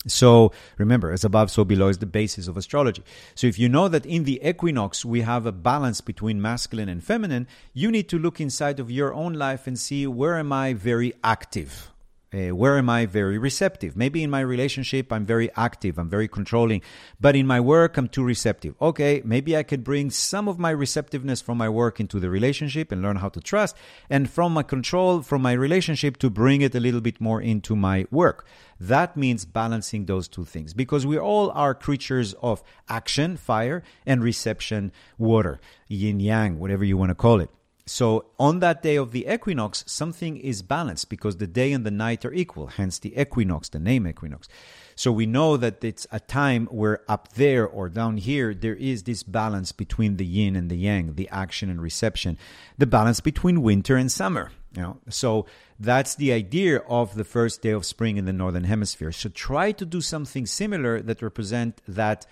[0.08, 3.02] So remember, as above, so below is the basis of astrology.
[3.34, 7.02] So if you know that in the equinox we have a balance between masculine and
[7.02, 10.72] feminine, you need to look inside of your own life and see where am I
[10.72, 11.90] very active?
[12.32, 13.96] Uh, where am I very receptive?
[13.96, 16.82] Maybe in my relationship, I'm very active, I'm very controlling,
[17.18, 18.74] but in my work, I'm too receptive.
[18.82, 22.92] Okay, maybe I could bring some of my receptiveness from my work into the relationship
[22.92, 23.76] and learn how to trust,
[24.10, 27.74] and from my control, from my relationship, to bring it a little bit more into
[27.74, 28.46] my work.
[28.78, 34.22] That means balancing those two things because we all are creatures of action, fire, and
[34.22, 37.50] reception, water, yin yang, whatever you want to call it.
[37.88, 41.90] So on that day of the equinox, something is balanced because the day and the
[41.90, 44.48] night are equal, hence the equinox, the name equinox.
[44.94, 49.04] So we know that it's a time where up there or down here, there is
[49.04, 52.36] this balance between the yin and the yang, the action and reception,
[52.76, 54.50] the balance between winter and summer.
[54.74, 55.46] You know, so
[55.80, 59.12] that's the idea of the first day of spring in the northern hemisphere.
[59.12, 62.26] So try to do something similar that represent that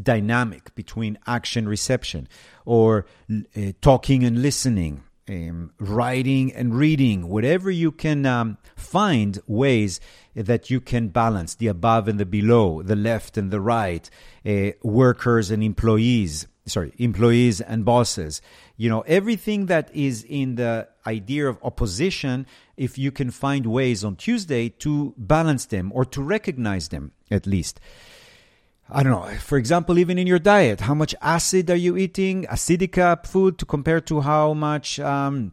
[0.00, 2.28] dynamic between action reception
[2.64, 9.98] or uh, talking and listening um, writing and reading whatever you can um, find ways
[10.34, 14.10] that you can balance the above and the below the left and the right
[14.44, 18.40] uh, workers and employees sorry employees and bosses.
[18.76, 24.04] You know everything that is in the idea of opposition if you can find ways
[24.04, 27.80] on tuesday to balance them or to recognize them at least
[28.90, 32.44] I don't know, for example, even in your diet, how much acid are you eating,
[32.44, 35.52] acidic uh, food to compare to how much um,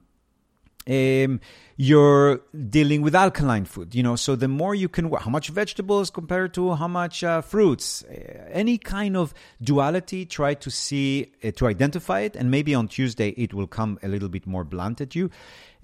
[0.90, 1.40] um,
[1.78, 6.10] you're dealing with alkaline food, you know, so the more you can, how much vegetables
[6.10, 11.52] compared to how much uh, fruits, uh, any kind of duality, try to see, uh,
[11.52, 12.36] to identify it.
[12.36, 15.32] And maybe on Tuesday, it will come a little bit more blunt at you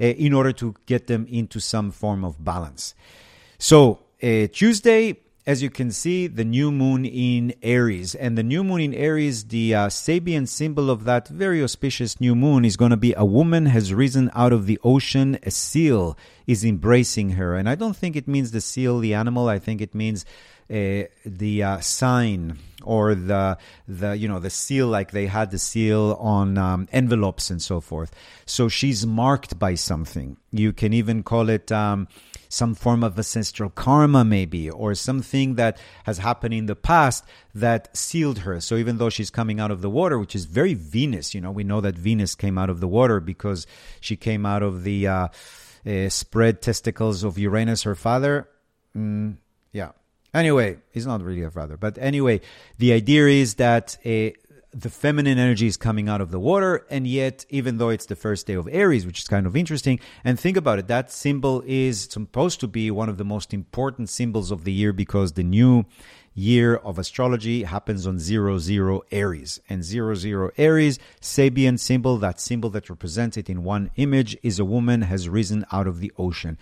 [0.02, 2.94] uh, in order to get them into some form of balance.
[3.58, 5.16] So, Tuesday,
[5.48, 8.14] as you can see, the new moon in Aries.
[8.14, 12.36] And the new moon in Aries, the uh, Sabian symbol of that very auspicious new
[12.36, 16.18] moon is going to be a woman has risen out of the ocean, a seal
[16.48, 17.56] is embracing her.
[17.56, 19.48] And I don't think it means the seal, the animal.
[19.48, 20.26] I think it means
[20.70, 23.58] uh, the uh, sign or the
[23.88, 27.80] the you know the seal like they had the seal on um, envelopes and so
[27.80, 28.14] forth.
[28.46, 30.36] So she's marked by something.
[30.52, 31.72] You can even call it.
[31.72, 32.10] Um,
[32.50, 37.96] some form of ancestral karma, maybe, or something that has happened in the past that
[37.96, 38.60] sealed her.
[38.62, 41.52] So even though she's coming out of the water, which is very Venus, you know,
[41.52, 43.68] we know that Venus came out of the water because
[44.00, 45.28] she came out of the uh,
[45.86, 48.48] uh, spread testicles of Uranus, her father.
[48.96, 49.38] Mm,
[49.72, 49.92] yeah.
[50.34, 52.42] Anyway, he's not really a father, but anyway,
[52.78, 54.30] the idea is that uh,
[54.78, 58.16] the feminine energy is coming out of the water, and yet, even though it's the
[58.16, 61.64] first day of Aries, which is kind of interesting, and think about it, that symbol
[61.66, 65.44] is supposed to be one of the most important symbols of the year because the
[65.44, 65.84] new
[66.38, 69.60] year of astrology happens on zero zero Aries.
[69.68, 74.60] And zero zero Aries, Sabian symbol, that symbol that represents it in one image, is
[74.60, 76.58] a woman has risen out of the ocean.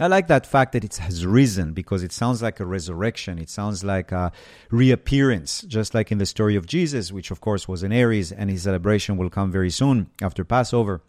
[0.00, 3.38] I like that fact that it has risen because it sounds like a resurrection.
[3.38, 4.32] It sounds like a
[4.70, 8.50] reappearance, just like in the story of Jesus, which of course was in Aries, and
[8.50, 11.00] his celebration will come very soon after Passover.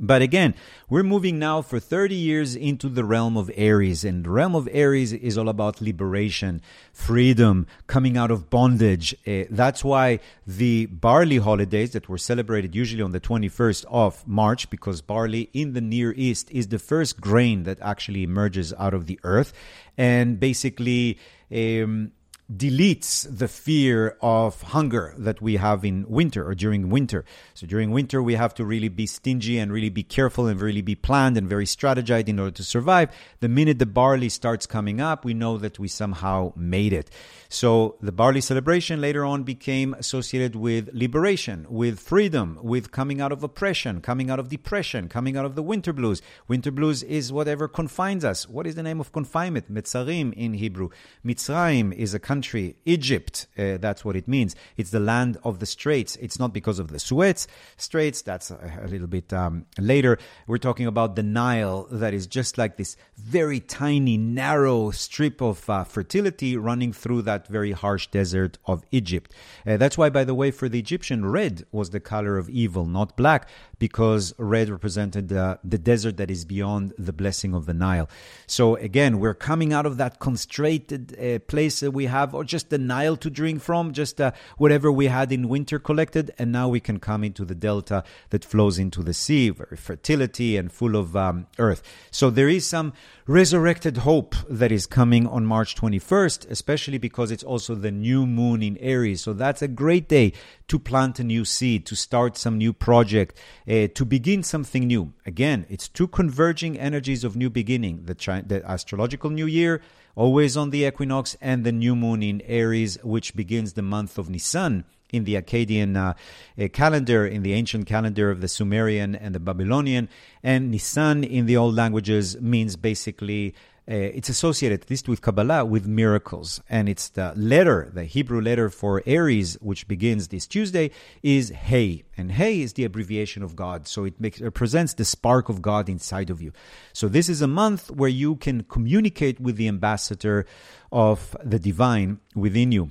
[0.00, 0.54] But again,
[0.88, 4.68] we're moving now for 30 years into the realm of Aries, and the realm of
[4.72, 6.60] Aries is all about liberation,
[6.92, 9.14] freedom, coming out of bondage.
[9.24, 14.68] Uh, that's why the barley holidays that were celebrated usually on the 21st of March,
[14.68, 19.06] because barley in the Near East is the first grain that actually emerges out of
[19.06, 19.52] the earth,
[19.96, 21.18] and basically.
[21.52, 22.10] Um,
[22.52, 27.24] deletes the fear of hunger that we have in winter or during winter.
[27.54, 30.82] So during winter, we have to really be stingy and really be careful and really
[30.82, 33.10] be planned and very strategized in order to survive.
[33.40, 37.10] The minute the barley starts coming up, we know that we somehow made it.
[37.54, 43.30] So the barley celebration later on became associated with liberation, with freedom, with coming out
[43.30, 46.20] of oppression, coming out of depression, coming out of the winter blues.
[46.48, 48.48] Winter blues is whatever confines us.
[48.48, 49.72] What is the name of confinement?
[49.72, 50.88] Metzarim in Hebrew.
[51.24, 52.74] Mitzrayim is a country.
[52.86, 54.56] Egypt, uh, that's what it means.
[54.76, 56.16] It's the land of the straits.
[56.16, 58.22] It's not because of the Suez Straits.
[58.22, 60.18] That's a, a little bit um, later.
[60.48, 65.70] We're talking about the Nile, that is just like this very tiny, narrow strip of
[65.70, 69.32] uh, fertility running through that very harsh desert of Egypt.
[69.66, 72.86] Uh, that's why, by the way, for the Egyptian, red was the color of evil,
[72.86, 77.74] not black, because red represented uh, the desert that is beyond the blessing of the
[77.74, 78.08] Nile.
[78.46, 82.70] So again, we're coming out of that constrained uh, place that we have, or just
[82.70, 86.68] the Nile to drink from, just uh, whatever we had in winter collected, and now
[86.68, 90.96] we can come into the delta that flows into the sea, very fertility and full
[90.96, 91.82] of um, earth.
[92.10, 92.92] So there is some
[93.26, 98.62] resurrected hope that is coming on March 21st, especially because it's also the new moon
[98.62, 99.20] in Aries.
[99.20, 100.32] So that's a great day
[100.68, 103.36] to plant a new seed, to start some new project,
[103.68, 105.12] uh, to begin something new.
[105.26, 109.82] Again, it's two converging energies of new beginning the, chi- the astrological new year,
[110.14, 114.30] always on the equinox, and the new moon in Aries, which begins the month of
[114.30, 116.14] Nisan in the Akkadian uh,
[116.62, 120.08] uh, calendar, in the ancient calendar of the Sumerian and the Babylonian.
[120.42, 123.54] And Nisan in the old languages means basically.
[123.86, 126.62] Uh, it's associated, at least with Kabbalah, with miracles.
[126.70, 130.90] And it's the letter, the Hebrew letter for Aries, which begins this Tuesday,
[131.22, 132.04] is Hey.
[132.16, 133.86] And Hey is the abbreviation of God.
[133.86, 136.52] So it makes, represents the spark of God inside of you.
[136.94, 140.46] So this is a month where you can communicate with the ambassador
[140.90, 142.90] of the divine within you.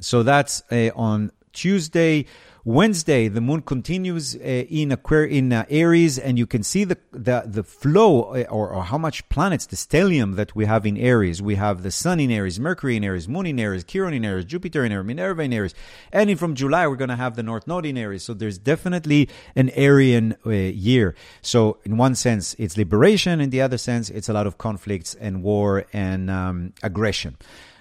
[0.00, 2.26] So that's uh, on Tuesday.
[2.68, 6.98] Wednesday, the moon continues uh, in Aquarius, in uh, Aries, and you can see the
[7.12, 10.98] the, the flow uh, or, or, how much planets, the stellium that we have in
[10.98, 11.40] Aries.
[11.40, 14.44] We have the Sun in Aries, Mercury in Aries, Moon in Aries, Chiron in Aries,
[14.44, 15.74] Jupiter in Aries, Minerva in Aries,
[16.12, 18.22] and in, from July we're going to have the North Node in Aries.
[18.22, 21.14] So there's definitely an Aryan uh, year.
[21.40, 25.14] So in one sense, it's liberation; in the other sense, it's a lot of conflicts
[25.14, 27.38] and war and um, aggression.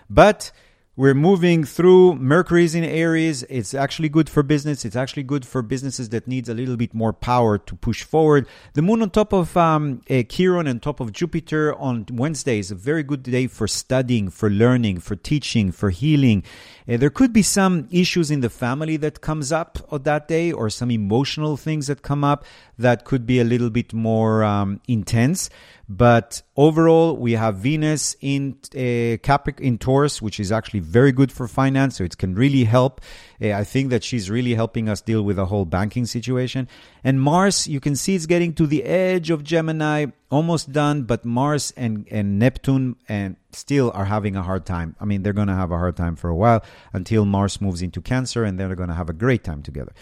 [0.10, 0.54] But
[0.98, 3.44] we're moving through Mercury's in Aries.
[3.44, 4.84] It's actually good for business.
[4.84, 8.48] It's actually good for businesses that needs a little bit more power to push forward.
[8.74, 12.72] The moon on top of um, uh, Chiron and top of Jupiter on Wednesday is
[12.72, 16.42] a very good day for studying, for learning, for teaching, for healing.
[16.88, 20.52] Uh, there could be some issues in the family that comes up on that day
[20.52, 22.46] or some emotional things that come up
[22.78, 25.50] that could be a little bit more um, intense.
[25.90, 31.32] But overall, we have Venus in uh, Capric in Taurus, which is actually very good
[31.32, 31.98] for finance.
[31.98, 33.02] So it can really help.
[33.42, 36.68] Uh, I think that she's really helping us deal with the whole banking situation.
[37.04, 41.04] And Mars, you can see it's getting to the edge of Gemini, almost done.
[41.04, 44.96] But Mars and, and Neptune and still are having a hard time.
[45.00, 47.82] I mean, they're going to have a hard time for a while until Mars moves
[47.82, 49.94] into Cancer, and they're going to have a great time together.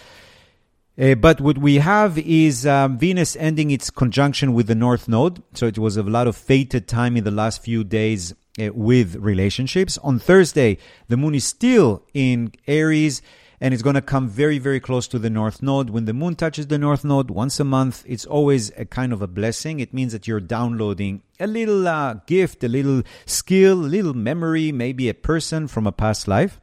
[0.98, 5.44] Uh, but what we have is um, Venus ending its conjunction with the North Node.
[5.54, 9.16] So it was a lot of fated time in the last few days uh, with
[9.16, 9.98] relationships.
[10.00, 13.22] On Thursday, the moon is still in Aries
[13.62, 15.90] and it's going to come very, very close to the North Node.
[15.90, 19.22] When the moon touches the North Node once a month, it's always a kind of
[19.22, 19.80] a blessing.
[19.80, 24.72] It means that you're downloading a little uh, gift, a little skill, a little memory,
[24.72, 26.60] maybe a person from a past life.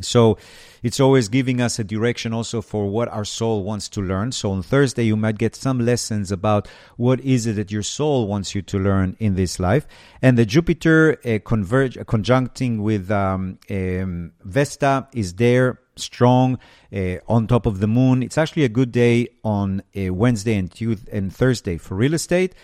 [0.00, 0.38] So
[0.82, 4.32] it's always giving us a direction also for what our soul wants to learn.
[4.32, 8.26] So on Thursday, you might get some lessons about what is it that your soul
[8.26, 9.86] wants you to learn in this life.
[10.20, 16.58] And the Jupiter uh, converge, uh, conjuncting with um, um, Vesta is there strong
[16.92, 18.22] uh, on top of the moon.
[18.22, 22.54] It's actually a good day on uh, Wednesday and Tuesday and Thursday for real estate.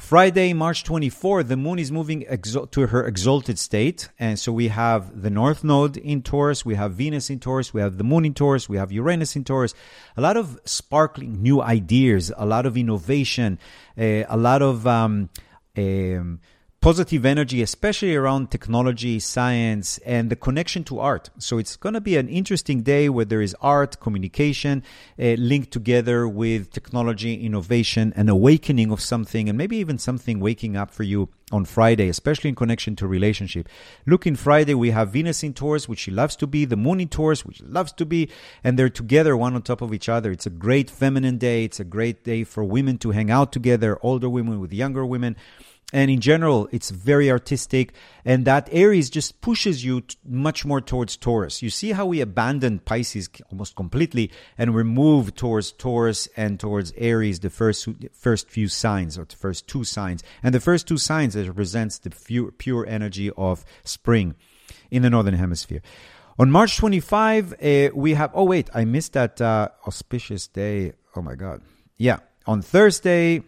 [0.00, 4.08] Friday, March 24, the moon is moving exo- to her exalted state.
[4.18, 7.82] And so we have the North Node in Taurus, we have Venus in Taurus, we
[7.82, 9.74] have the moon in Taurus, we have Uranus in Taurus.
[10.16, 13.58] A lot of sparkling new ideas, a lot of innovation,
[13.96, 14.86] uh, a lot of.
[14.86, 15.28] Um,
[15.76, 16.40] um,
[16.80, 21.28] positive energy, especially around technology, science, and the connection to art.
[21.36, 24.82] So it's going to be an interesting day where there is art, communication
[25.18, 30.74] uh, linked together with technology, innovation, and awakening of something, and maybe even something waking
[30.74, 33.68] up for you on Friday, especially in connection to relationship.
[34.06, 37.00] Look in Friday, we have Venus in Taurus, which she loves to be, the Moon
[37.00, 38.30] in Taurus, which loves to be,
[38.64, 40.30] and they're together one on top of each other.
[40.30, 41.64] It's a great feminine day.
[41.64, 45.36] It's a great day for women to hang out together, older women with younger women
[45.92, 47.92] and in general it's very artistic
[48.24, 52.20] and that aries just pushes you t- much more towards taurus you see how we
[52.20, 58.48] abandoned pisces almost completely and we move towards taurus and towards aries the first first
[58.48, 62.50] few signs or the first two signs and the first two signs represents the pure,
[62.52, 64.34] pure energy of spring
[64.90, 65.82] in the Northern Hemisphere.
[66.38, 70.92] On March 25, uh, we have, oh, wait, I missed that uh, auspicious day.
[71.14, 71.62] Oh, my God.
[71.96, 72.18] Yeah.
[72.46, 73.42] On Thursday,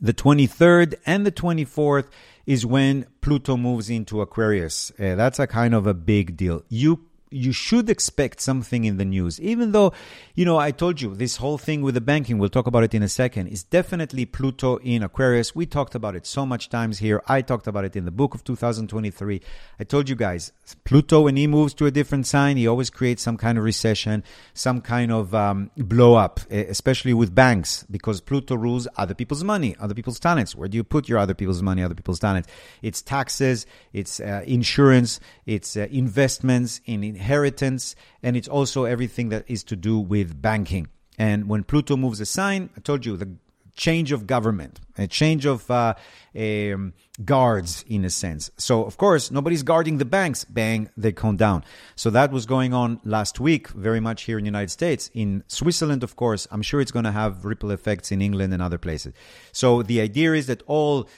[0.00, 2.08] the 23rd and the 24th
[2.46, 4.92] is when Pluto moves into Aquarius.
[4.98, 6.62] Uh, that's a kind of a big deal.
[6.68, 9.40] You you should expect something in the news.
[9.40, 9.92] Even though,
[10.34, 12.94] you know, I told you this whole thing with the banking, we'll talk about it
[12.94, 15.54] in a second, is definitely Pluto in Aquarius.
[15.54, 17.22] We talked about it so much times here.
[17.26, 19.40] I talked about it in the book of 2023.
[19.80, 20.52] I told you guys,
[20.84, 24.22] Pluto, when he moves to a different sign, he always creates some kind of recession,
[24.54, 29.74] some kind of um, blow up, especially with banks, because Pluto rules other people's money,
[29.80, 30.54] other people's talents.
[30.54, 32.48] Where do you put your other people's money, other people's talents?
[32.82, 39.44] It's taxes, it's uh, insurance, it's uh, investments in inheritance, and it's also everything that
[39.48, 40.88] is to do with banking.
[41.18, 43.30] And when Pluto moves a sign, I told you the
[43.76, 45.94] change of government, a change of uh,
[46.34, 48.50] um, guards in a sense.
[48.56, 50.44] So, of course, nobody's guarding the banks.
[50.44, 51.62] Bang, they come down.
[51.94, 55.10] So that was going on last week, very much here in the United States.
[55.14, 58.62] In Switzerland, of course, I'm sure it's going to have ripple effects in England and
[58.62, 59.12] other places.
[59.52, 61.08] So the idea is that all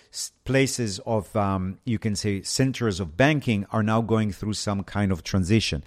[0.45, 5.13] places of, um, you can say, centers of banking are now going through some kind
[5.13, 5.85] of transition.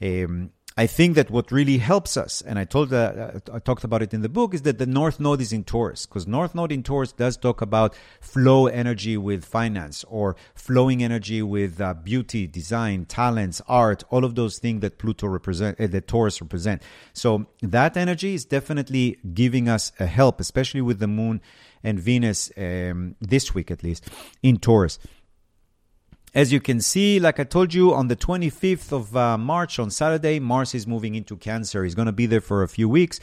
[0.00, 4.02] Um, I think that what really helps us, and I told, uh, I talked about
[4.02, 6.72] it in the book, is that the North Node is in Taurus, because North Node
[6.72, 12.46] in Taurus does talk about flow energy with finance or flowing energy with uh, beauty,
[12.46, 16.82] design, talents, art, all of those things that Pluto represent, uh, that Taurus represent.
[17.12, 21.42] So that energy is definitely giving us a help, especially with the Moon
[21.84, 24.08] and Venus um, this week at least
[24.42, 24.98] in Taurus.
[26.34, 29.90] As you can see, like I told you, on the 25th of uh, March, on
[29.90, 31.84] Saturday, Mars is moving into Cancer.
[31.84, 33.20] He's going to be there for a few weeks,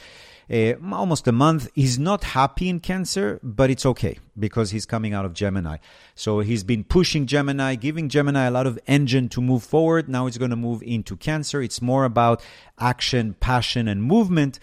[0.48, 1.68] uh, almost a month.
[1.74, 5.78] He's not happy in Cancer, but it's okay because he's coming out of Gemini.
[6.14, 10.08] So he's been pushing Gemini, giving Gemini a lot of engine to move forward.
[10.08, 11.60] Now he's going to move into Cancer.
[11.60, 12.44] It's more about
[12.78, 14.60] action, passion, and movement,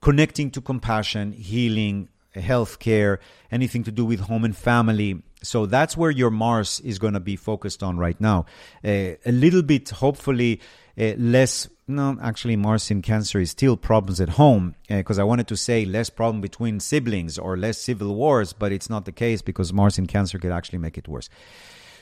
[0.00, 2.08] connecting to compassion, healing,
[2.40, 3.18] healthcare,
[3.50, 5.22] anything to do with home and family.
[5.42, 8.46] So that's where your Mars is going to be focused on right now.
[8.84, 10.60] Uh, a little bit, hopefully,
[10.98, 11.68] uh, less.
[11.86, 15.56] No, actually, Mars in Cancer is still problems at home because uh, I wanted to
[15.56, 19.72] say less problem between siblings or less civil wars, but it's not the case because
[19.72, 21.28] Mars in Cancer could actually make it worse.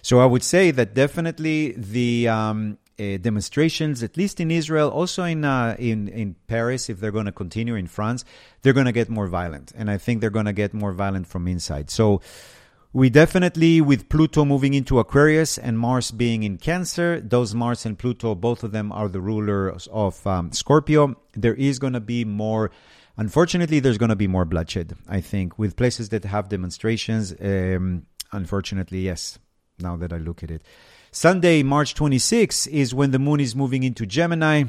[0.02, 5.44] So I would say that definitely the um, demonstrations, at least in Israel, also in
[5.44, 8.24] uh, in in Paris, if they're going to continue in France,
[8.62, 11.26] they're going to get more violent, and I think they're going to get more violent
[11.26, 11.90] from inside.
[11.90, 12.20] So
[12.92, 17.98] we definitely, with Pluto moving into Aquarius and Mars being in Cancer, those Mars and
[17.98, 21.14] Pluto, both of them are the rulers of um, Scorpio.
[21.34, 22.70] There is going to be more.
[23.16, 24.96] Unfortunately, there's going to be more bloodshed.
[25.08, 27.34] I think with places that have demonstrations.
[27.40, 29.38] Um, unfortunately, yes.
[29.78, 30.62] Now that I look at it.
[31.10, 34.64] Sunday, March 26, is when the moon is moving into Gemini.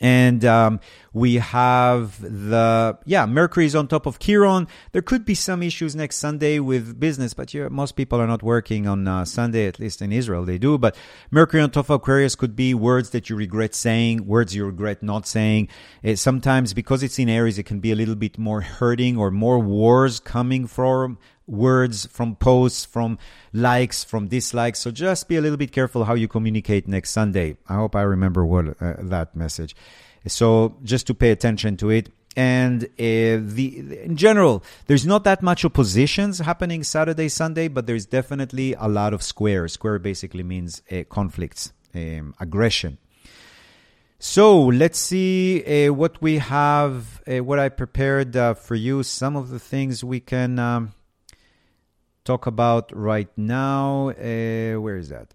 [0.00, 0.80] And um,
[1.14, 4.68] we have the, yeah, Mercury is on top of Chiron.
[4.92, 8.86] There could be some issues next Sunday with business, but most people are not working
[8.86, 10.76] on uh, Sunday, at least in Israel, they do.
[10.76, 10.96] But
[11.30, 15.02] Mercury on top of Aquarius could be words that you regret saying, words you regret
[15.02, 15.68] not saying.
[16.02, 19.30] It, sometimes, because it's in Aries, it can be a little bit more hurting or
[19.30, 23.18] more wars coming from words, from posts, from
[23.52, 24.80] likes, from dislikes.
[24.80, 27.56] So just be a little bit careful how you communicate next Sunday.
[27.68, 29.76] I hope I remember what uh, that message.
[30.26, 32.10] So just to pay attention to it.
[32.38, 38.04] And uh, the in general, there's not that much oppositions happening Saturday, Sunday, but there's
[38.04, 39.72] definitely a lot of squares.
[39.72, 42.98] Square basically means uh, conflicts, um, aggression.
[44.18, 49.02] So let's see uh, what we have, uh, what I prepared uh, for you.
[49.02, 50.92] Some of the things we can um,
[52.26, 54.10] talk about right now.
[54.10, 55.32] Uh, where is that?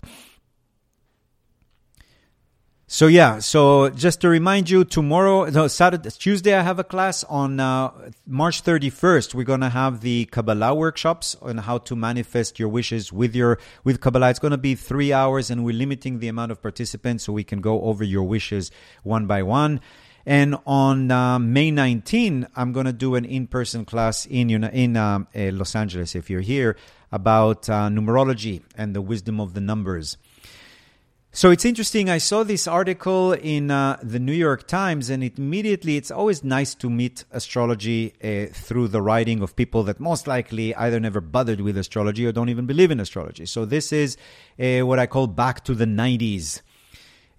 [2.94, 7.24] So yeah, so just to remind you, tomorrow, no, Saturday, Tuesday, I have a class
[7.24, 7.90] on uh,
[8.28, 9.34] March 31st.
[9.34, 14.02] We're gonna have the Kabbalah workshops on how to manifest your wishes with your with
[14.02, 14.30] Kabbalah.
[14.32, 17.62] It's gonna be three hours, and we're limiting the amount of participants so we can
[17.62, 18.72] go over your wishes
[19.04, 19.80] one by one.
[20.26, 25.20] And on uh, May 19, I'm going to do an in-person class in in uh,
[25.36, 26.78] uh, Los Angeles, if you're here,
[27.12, 30.18] about uh, numerology and the wisdom of the numbers.
[31.34, 32.10] So it's interesting.
[32.10, 36.44] I saw this article in uh, the New York Times, and it immediately, it's always
[36.44, 41.22] nice to meet astrology uh, through the writing of people that most likely either never
[41.22, 43.46] bothered with astrology or don't even believe in astrology.
[43.46, 44.18] So this is
[44.58, 46.62] what I call back to the 90s.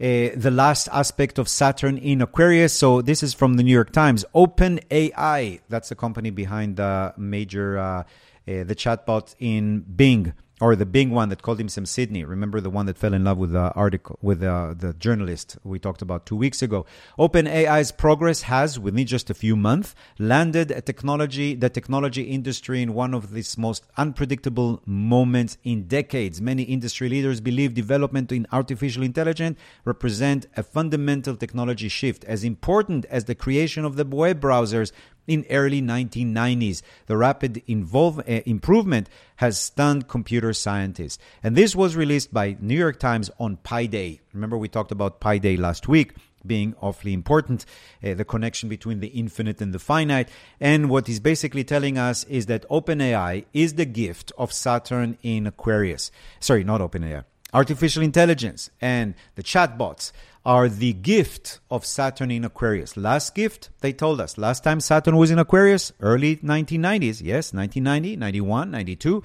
[0.03, 2.73] Uh, the last aspect of Saturn in Aquarius.
[2.73, 4.25] So this is from the New York Times.
[4.35, 8.05] Open AI, that's the company behind the major uh, uh,
[8.45, 10.33] the chatbot in Bing
[10.63, 12.23] or the big one that called himself Sydney.
[12.23, 16.03] Remember the one that fell in love with the article with the journalist we talked
[16.03, 16.87] about two weeks ago.
[17.19, 22.95] OpenAI's progress has, within just a few months, landed a technology the technology industry in
[22.95, 26.41] one of its most unpredictable moments in decades.
[26.41, 33.05] Many industry leaders believe development in artificial intelligence represent a fundamental technology shift, as important
[33.07, 34.93] as the creation of the web browsers
[35.27, 36.83] in early 1990s.
[37.07, 41.19] The rapid involve, uh, improvement has stunned computer scientists.
[41.43, 44.21] And this was released by New York Times on Pi Day.
[44.33, 46.15] Remember we talked about Pi Day last week
[46.47, 47.65] being awfully important,
[48.05, 50.29] uh, the connection between the infinite and the finite.
[50.61, 55.47] And what he's basically telling us is that OpenAI is the gift of Saturn in
[55.47, 56.11] Aquarius.
[56.41, 57.25] Sorry, not OpenAI.
[57.55, 60.11] Artificial intelligence and the chatbots
[60.45, 62.97] are the gift of Saturn in Aquarius.
[62.97, 64.37] Last gift, they told us.
[64.37, 67.23] Last time Saturn was in Aquarius, early 1990s.
[67.23, 69.23] Yes, 1990, 91, 92.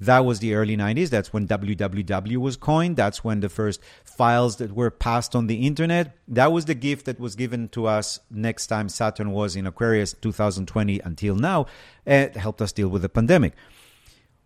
[0.00, 1.10] That was the early 90s.
[1.10, 2.96] That's when www was coined.
[2.96, 6.16] That's when the first files that were passed on the internet.
[6.28, 10.12] That was the gift that was given to us next time Saturn was in Aquarius,
[10.14, 11.66] 2020 until now.
[12.06, 13.54] It helped us deal with the pandemic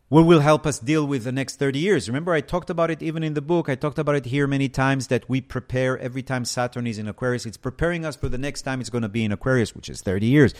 [0.08, 2.08] what will help us deal with the next 30 years.
[2.08, 3.68] Remember, I talked about it even in the book.
[3.68, 7.08] I talked about it here many times that we prepare every time Saturn is in
[7.08, 7.44] Aquarius.
[7.44, 10.00] It's preparing us for the next time it's going to be in Aquarius, which is
[10.00, 10.54] 30 years.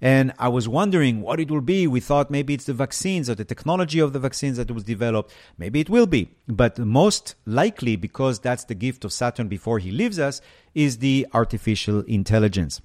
[0.00, 1.86] And I was wondering what it will be.
[1.86, 5.32] We thought maybe it's the vaccines or the technology of the vaccines that was developed.
[5.56, 6.30] Maybe it will be.
[6.46, 10.40] But most likely, because that's the gift of Saturn before he leaves us,
[10.74, 12.80] is the artificial intelligence.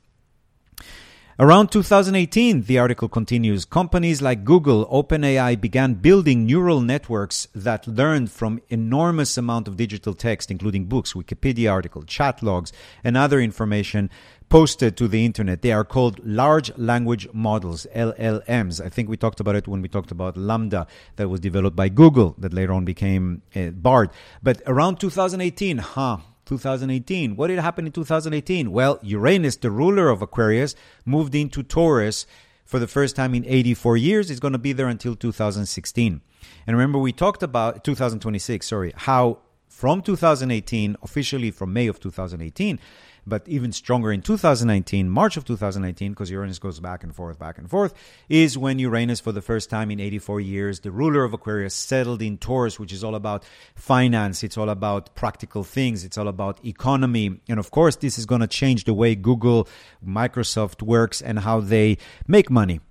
[1.39, 8.29] Around 2018, the article continues, companies like Google, OpenAI began building neural networks that learned
[8.29, 12.71] from enormous amount of digital text, including books, Wikipedia article, chat logs,
[13.03, 14.11] and other information
[14.47, 15.63] posted to the internet.
[15.63, 18.79] They are called large language models, LLMs.
[18.79, 21.89] I think we talked about it when we talked about LaMDA that was developed by
[21.89, 24.11] Google that later on became uh, Bard.
[24.43, 26.17] But around 2018, huh,
[26.58, 27.36] 2018.
[27.36, 28.72] What did happen in 2018?
[28.72, 30.76] Well, Uranus, the ruler of Aquarius,
[31.06, 32.26] moved into Taurus
[32.66, 34.30] for the first time in 84 years.
[34.30, 36.22] It's going to be there until 2016.
[36.68, 42.80] And remember, we talked about 2026, sorry, how from 2018, officially from May of 2018,
[43.26, 47.57] but even stronger in 2019, March of 2019, because Uranus goes back and forth, back
[47.57, 47.93] and forth,
[48.30, 52.21] is when Uranus, for the first time in 84 years, the ruler of Aquarius, settled
[52.21, 53.45] in Taurus, which is all about
[53.76, 57.39] finance, it's all about practical things, it's all about economy.
[57.47, 59.67] And of course, this is going to change the way Google,
[60.05, 61.97] Microsoft works and how they
[62.28, 62.82] make money.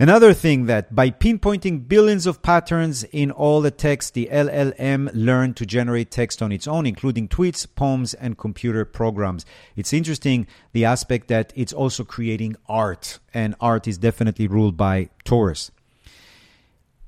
[0.00, 5.56] Another thing that by pinpointing billions of patterns in all the text, the LLM learned
[5.56, 9.44] to generate text on its own, including tweets, poems, and computer programs.
[9.74, 15.10] It's interesting the aspect that it's also creating art, and art is definitely ruled by
[15.24, 15.72] Taurus.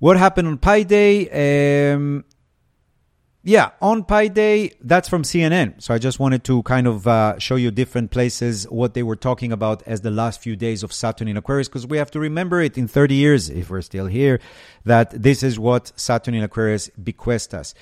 [0.01, 1.93] What happened on Pi Day?
[1.93, 2.25] Um,
[3.51, 5.83] yeah, on Pi Day, that's from CNN.
[5.83, 9.17] So I just wanted to kind of uh, show you different places what they were
[9.17, 12.21] talking about as the last few days of Saturn in Aquarius, because we have to
[12.21, 14.39] remember it in 30 years, if we're still here,
[14.85, 17.75] that this is what Saturn in Aquarius bequests us.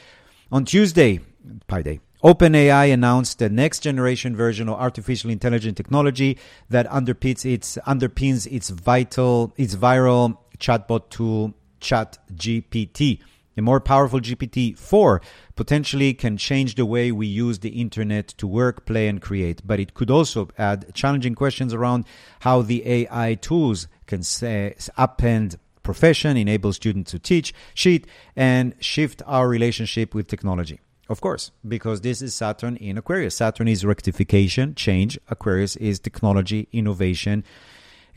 [0.50, 1.20] On Tuesday,
[1.66, 6.38] Pi Day, OpenAI announced the next generation version of artificial intelligence technology
[6.70, 11.52] that underpins its underpins its vital its viral chatbot tool
[11.82, 13.20] ChatGPT.
[13.59, 15.20] A more powerful GPT 4
[15.56, 19.80] potentially can change the way we use the internet to work, play, and create, but
[19.80, 22.04] it could also add challenging questions around
[22.40, 28.06] how the AI tools can say, append profession, enable students to teach, cheat,
[28.36, 30.78] and shift our relationship with technology.
[31.09, 33.36] Of course, because this is Saturn in Aquarius.
[33.36, 35.18] Saturn is rectification, change.
[35.30, 37.42] Aquarius is technology, innovation,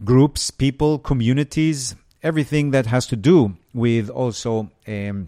[0.03, 5.27] groups, people, communities, everything that has to do with also um,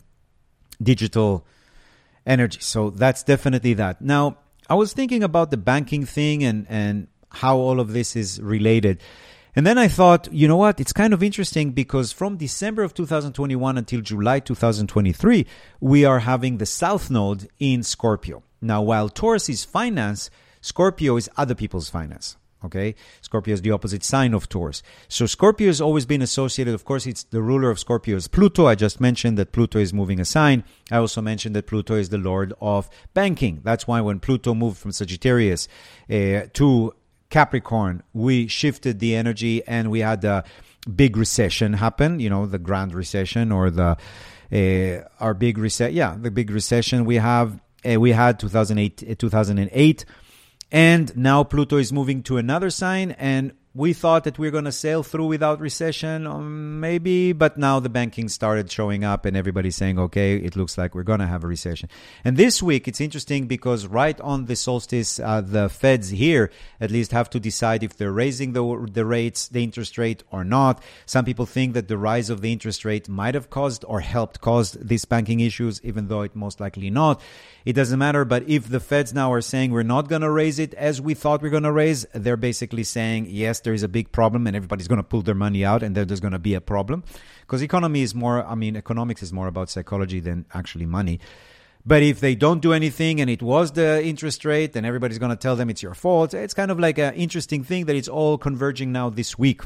[0.82, 1.46] digital
[2.26, 2.60] energy.
[2.62, 4.02] So that's definitely that.
[4.02, 4.38] Now,
[4.70, 9.02] I was thinking about the banking thing and, and how all of this is related.
[9.56, 10.80] And then I thought, you know what?
[10.80, 15.46] It's kind of interesting because from December of 2021 until July 2023,
[15.80, 18.41] we are having the South Node in Scorpio.
[18.62, 20.32] Now, while Taurus is finance,
[20.62, 22.38] Scorpio is other people's finance.
[22.66, 24.82] Okay, Scorpio is the opposite sign of Taurus.
[25.09, 26.74] So Scorpio has always been associated.
[26.74, 28.68] Of course, it's the ruler of Scorpio is Pluto.
[28.68, 30.64] I just mentioned that Pluto is moving a sign.
[30.89, 33.61] I also mentioned that Pluto is the lord of banking.
[33.64, 35.68] That's why when Pluto moved from Sagittarius
[36.09, 36.93] uh, to
[37.30, 40.43] Capricorn, we shifted the energy and we had a
[40.95, 42.20] big recession happen.
[42.20, 43.97] You know, the Grand Recession or the
[44.53, 45.93] uh, our big reset.
[45.93, 47.59] Yeah, the big recession we have.
[47.86, 50.05] Uh, we had 2008, 2008
[50.74, 54.65] and now Pluto is moving to another sign, and we thought that we are going
[54.65, 59.36] to sail through without recession, um, maybe, but now the banking started showing up and
[59.36, 61.89] everybody's saying, okay, it looks like we're going to have a recession.
[62.24, 66.91] And this week, it's interesting because right on the solstice, uh, the Feds here at
[66.91, 70.84] least have to decide if they're raising the, the rates, the interest rate, or not.
[71.07, 74.39] Some people think that the rise of the interest rate might have caused or helped
[74.39, 77.21] cause these banking issues, even though it most likely not.
[77.66, 80.59] It doesn't matter, but if the Feds now are saying we're not going to raise
[80.59, 83.88] it as we thought we're going to raise, they're basically saying, yes, there is a
[83.88, 86.55] big problem and everybody's going to pull their money out and there's going to be
[86.55, 87.03] a problem.
[87.41, 91.22] Because economy is more, I mean, economics is more about psychology than actually money.
[91.86, 95.32] But if they don't do anything and it was the interest rate, then everybody's going
[95.32, 96.34] to tell them it's your fault.
[96.34, 99.61] It's kind of like an interesting thing that it's all converging now this week.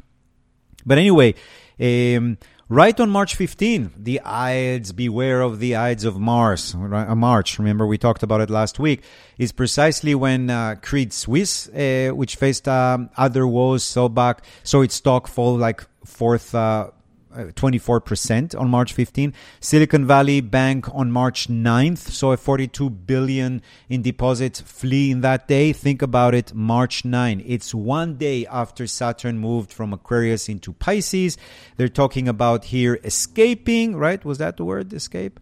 [0.86, 1.36] But anyway,
[1.80, 2.38] um,
[2.70, 7.88] Right on March 15, the Ides, beware of the Ides of Mars, uh, March, remember
[7.88, 9.03] we talked about it last week,
[9.38, 14.82] is precisely when uh, Credit Suisse, uh, which faced um, other woes, so back, so
[14.82, 16.89] its stock fall like fourth uh,
[17.38, 19.34] 24% on March 15.
[19.60, 25.48] Silicon Valley Bank on March 9th saw a 42 billion in deposits flee in that
[25.48, 25.74] day.
[25.74, 27.44] Think about it, March 9.
[27.46, 31.38] It's one day after Saturn moved from Aquarius into Pisces.
[31.78, 34.24] They're talking about here escaping, right?
[34.26, 35.40] Was that the word, escape?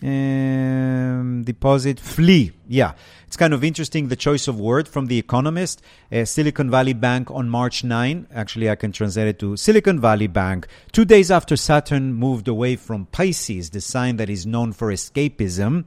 [0.00, 2.52] Um, deposit flee.
[2.68, 2.92] Yeah,
[3.26, 5.82] it's kind of interesting the choice of word from The Economist.
[6.12, 8.28] Uh, Silicon Valley Bank on March 9.
[8.32, 10.68] Actually, I can translate it to Silicon Valley Bank.
[10.92, 15.84] Two days after Saturn moved away from Pisces, the sign that is known for escapism,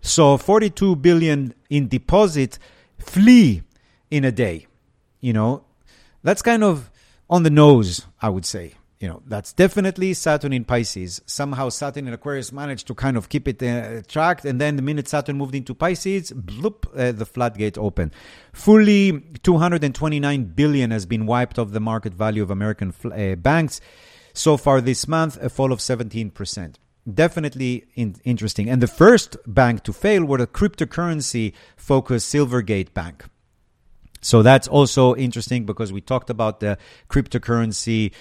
[0.00, 2.58] so 42 billion in deposit
[2.98, 3.62] flee
[4.10, 4.66] in a day.
[5.20, 5.64] You know,
[6.24, 6.90] that's kind of
[7.30, 11.20] on the nose, I would say you know, that's definitely Saturn in Pisces.
[11.26, 14.44] Somehow Saturn in Aquarius managed to kind of keep it uh, tracked.
[14.44, 18.12] And then the minute Saturn moved into Pisces, bloop, uh, the floodgate opened.
[18.52, 23.80] Fully 229 billion has been wiped off the market value of American uh, banks.
[24.34, 26.76] So far this month, a fall of 17%.
[27.12, 28.70] Definitely in- interesting.
[28.70, 33.24] And the first bank to fail were the cryptocurrency focused Silvergate Bank.
[34.20, 36.78] So that's also interesting because we talked about the
[37.10, 38.12] cryptocurrency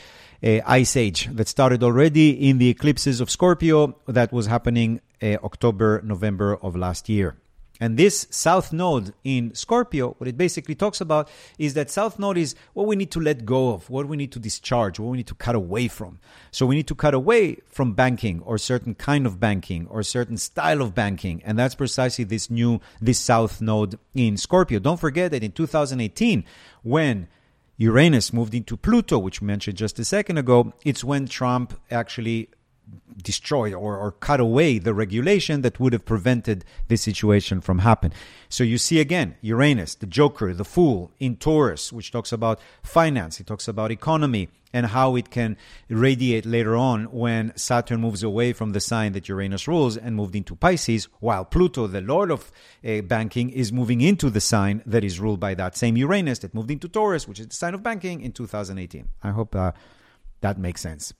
[0.44, 6.02] ice age that started already in the eclipses of Scorpio that was happening uh, October,
[6.04, 7.36] November of last year.
[7.82, 12.38] And this South Node in Scorpio, what it basically talks about is that South Node
[12.38, 15.18] is what we need to let go of, what we need to discharge, what we
[15.18, 16.20] need to cut away from.
[16.52, 20.38] So we need to cut away from banking or certain kind of banking or certain
[20.38, 21.42] style of banking.
[21.44, 24.78] And that's precisely this new, this South Node in Scorpio.
[24.78, 26.46] Don't forget that in 2018,
[26.84, 27.28] when
[27.82, 32.50] Uranus moved into Pluto, which we mentioned just a second ago, it's when Trump actually
[33.24, 38.16] destroyed or, or cut away the regulation that would have prevented this situation from happening.
[38.50, 43.40] So you see again Uranus, the Joker, the Fool in Taurus, which talks about finance,
[43.40, 45.58] it talks about economy, and how it can
[45.90, 50.36] radiate later on when Saturn moves away from the sign that Uranus rules and moved
[50.36, 52.52] into Pisces, while Pluto, the lord of
[52.86, 56.54] uh, banking, is moving into the sign that is ruled by that same Uranus that
[56.54, 59.08] moved into Taurus, which is the sign of banking in 2018.
[59.24, 59.72] I hope uh,
[60.42, 61.14] that makes sense.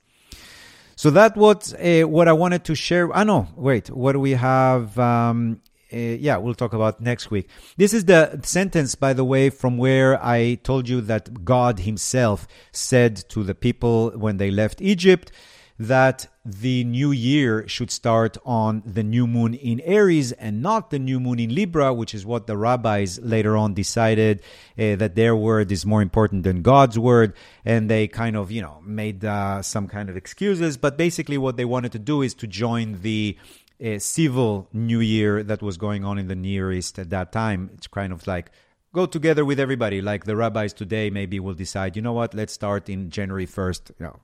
[0.96, 3.12] So that was uh, what I wanted to share.
[3.12, 3.48] I ah, know.
[3.56, 4.98] Wait, what do we have?
[4.98, 5.60] Um,
[5.92, 7.48] uh, yeah, we'll talk about next week.
[7.76, 12.46] This is the sentence, by the way, from where I told you that God Himself
[12.72, 15.32] said to the people when they left Egypt
[15.78, 20.98] that the new year should start on the new moon in Aries and not the
[20.98, 24.40] new moon in Libra, which is what the rabbis later on decided
[24.78, 27.34] uh, that their word is more important than God's word.
[27.64, 30.76] And they kind of, you know, made uh, some kind of excuses.
[30.76, 33.36] But basically, what they wanted to do is to join the
[33.84, 37.70] uh, civil new year that was going on in the Near East at that time.
[37.74, 38.50] It's kind of like
[38.92, 40.00] go together with everybody.
[40.00, 43.92] Like the rabbis today, maybe will decide, you know what, let's start in January 1st.
[43.98, 44.20] You know.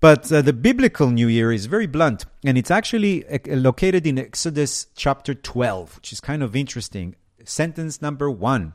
[0.00, 4.18] But uh, the biblical New Year is very blunt, and it's actually uh, located in
[4.18, 7.16] Exodus chapter 12, which is kind of interesting.
[7.44, 8.74] Sentence number one.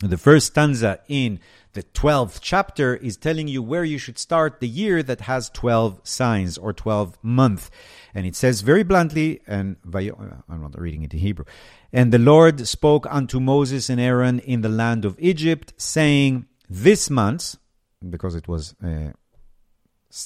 [0.00, 1.38] The first stanza in
[1.74, 6.00] the 12th chapter is telling you where you should start the year that has 12
[6.04, 7.70] signs or 12 months.
[8.14, 11.46] And it says very bluntly, and I'm not reading it in Hebrew.
[11.92, 17.08] And the Lord spoke unto Moses and Aaron in the land of Egypt, saying, This
[17.08, 17.56] month,
[18.08, 19.12] because it was uh,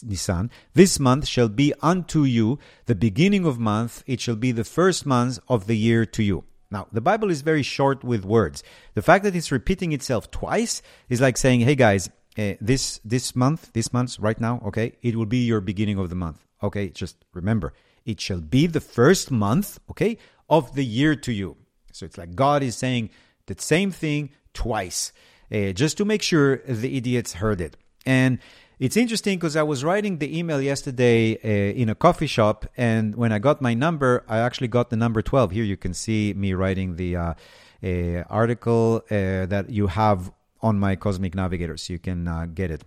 [0.03, 4.64] Nisan, this month shall be unto you the beginning of month, it shall be the
[4.64, 6.44] first month of the year to you.
[6.70, 8.62] Now, the Bible is very short with words.
[8.94, 13.34] The fact that it's repeating itself twice is like saying, hey guys, uh, this this
[13.34, 16.44] month, this month right now, okay, it will be your beginning of the month.
[16.62, 17.72] Okay, just remember,
[18.04, 21.56] it shall be the first month, okay, of the year to you.
[21.92, 23.10] So it's like God is saying
[23.46, 25.12] the same thing twice.
[25.52, 27.76] uh, just to make sure the idiots heard it.
[28.04, 28.38] And
[28.78, 33.14] it's interesting because I was writing the email yesterday uh, in a coffee shop, and
[33.14, 35.50] when I got my number, I actually got the number 12.
[35.50, 37.34] Here you can see me writing the uh,
[37.82, 42.70] uh, article uh, that you have on my Cosmic Navigator, so you can uh, get
[42.70, 42.84] it.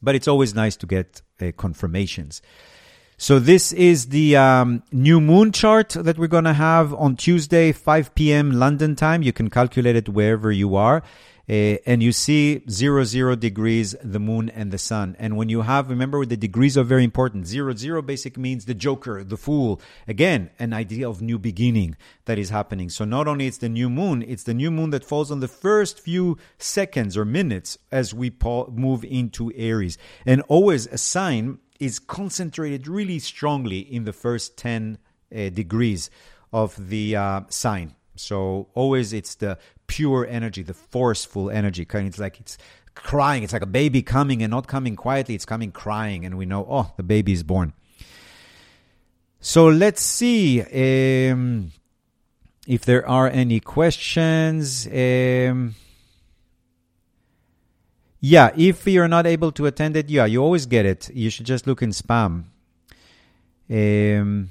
[0.00, 2.40] But it's always nice to get uh, confirmations.
[3.16, 7.72] So this is the um, new moon chart that we're going to have on Tuesday,
[7.72, 8.52] 5 p.m.
[8.52, 9.22] London time.
[9.22, 11.02] You can calculate it wherever you are.
[11.48, 15.14] Uh, and you see zero zero degrees the moon and the sun.
[15.18, 17.46] And when you have remember the degrees are very important.
[17.46, 19.80] Zero zero basic means the joker the fool.
[20.08, 22.88] Again an idea of new beginning that is happening.
[22.88, 25.48] So not only it's the new moon it's the new moon that falls on the
[25.48, 28.32] first few seconds or minutes as we
[28.72, 29.98] move into aries.
[30.24, 34.96] And always a sign is concentrated really strongly in the first 10
[35.34, 36.08] uh, degrees
[36.52, 41.84] of the uh, sign so always it's the pure energy, the forceful energy.
[41.84, 42.58] Kind of, it's like it's
[42.94, 43.42] crying.
[43.42, 45.34] It's like a baby coming and not coming quietly.
[45.34, 47.72] It's coming crying, and we know, oh, the baby is born.
[49.40, 51.72] So let's see um,
[52.66, 54.86] if there are any questions.
[54.86, 55.74] Um,
[58.20, 61.10] yeah, if you're not able to attend it, yeah, you always get it.
[61.12, 62.44] You should just look in spam.
[63.70, 64.48] Um,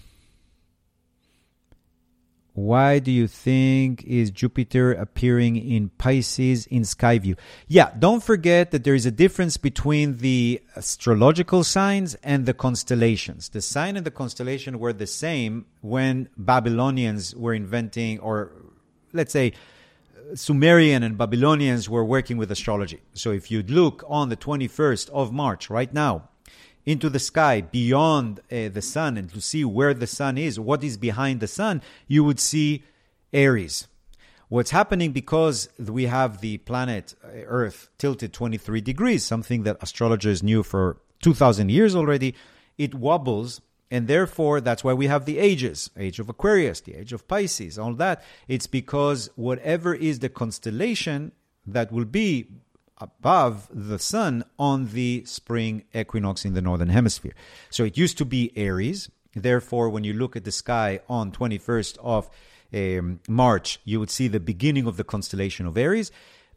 [2.54, 7.38] why do you think is Jupiter appearing in Pisces in Skyview?
[7.68, 13.50] Yeah, don't forget that there is a difference between the astrological signs and the constellations.
[13.50, 18.52] The sign and the constellation were the same when Babylonians were inventing, or
[19.14, 19.54] let's say,
[20.36, 23.02] Sumerian and Babylonians were working with astrology.
[23.14, 26.30] So if you look on the 21st of March right now,
[26.86, 30.84] into the sky beyond uh, the sun and to see where the sun is, what
[30.84, 32.84] is behind the sun, you would see
[33.32, 33.88] Aries.
[34.50, 40.44] What's happening because we have the planet uh, Earth tilted 23 degrees, something that astrologers
[40.44, 42.36] knew for 2000 years already,
[42.78, 43.62] it wobbles
[43.94, 47.78] and therefore that's why we have the ages age of aquarius the age of pisces
[47.78, 51.32] all that it's because whatever is the constellation
[51.66, 52.48] that will be
[53.04, 57.36] above the sun on the spring equinox in the northern hemisphere.
[57.70, 59.12] So it used to be Aries.
[59.36, 62.30] Therefore, when you look at the sky on 21st of
[62.74, 66.12] um, March, you would see the beginning of the constellation of Aries.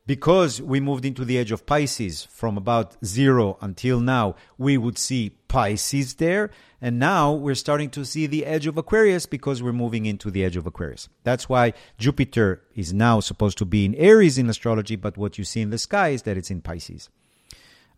[0.07, 4.99] Because we moved into the age of Pisces from about zero until now, we would
[4.99, 6.51] see Pisces there.
[6.81, 10.45] And now we're starting to see the edge of Aquarius because we're moving into the
[10.45, 11.09] edge of Aquarius.
[11.25, 15.45] That's why Jupiter is now supposed to be in Aries in astrology, but what you
[15.45, 17.09] see in the sky is that it's in Pisces.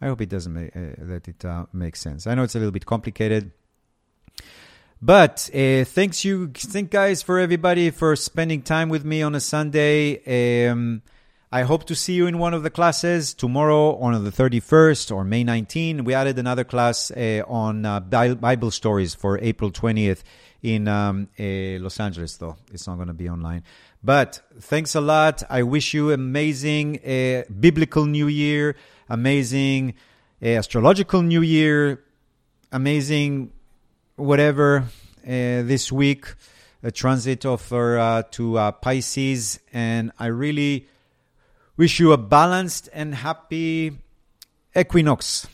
[0.00, 2.26] I hope it doesn't make, uh, that it uh, makes sense.
[2.26, 3.50] I know it's a little bit complicated.
[5.02, 9.40] But uh, thanks you, thank guys for everybody for spending time with me on a
[9.40, 10.68] Sunday.
[10.68, 11.02] Um,
[11.50, 15.24] I hope to see you in one of the classes tomorrow on the 31st or
[15.24, 16.04] May 19.
[16.04, 20.24] We added another class uh, on uh, Bible stories for April 20th
[20.62, 22.56] in um, uh, Los Angeles, though.
[22.70, 23.62] It's not going to be online.
[24.04, 25.42] But thanks a lot.
[25.48, 28.76] I wish you amazing uh, biblical new year,
[29.08, 29.94] amazing
[30.42, 32.04] uh, astrological new year,
[32.72, 33.52] amazing
[34.16, 34.84] whatever uh,
[35.24, 36.26] this week,
[36.82, 39.60] a transit offer to Pisces.
[39.72, 40.86] And I really
[41.78, 43.98] Wish you a balanced and happy
[44.74, 45.46] equinox.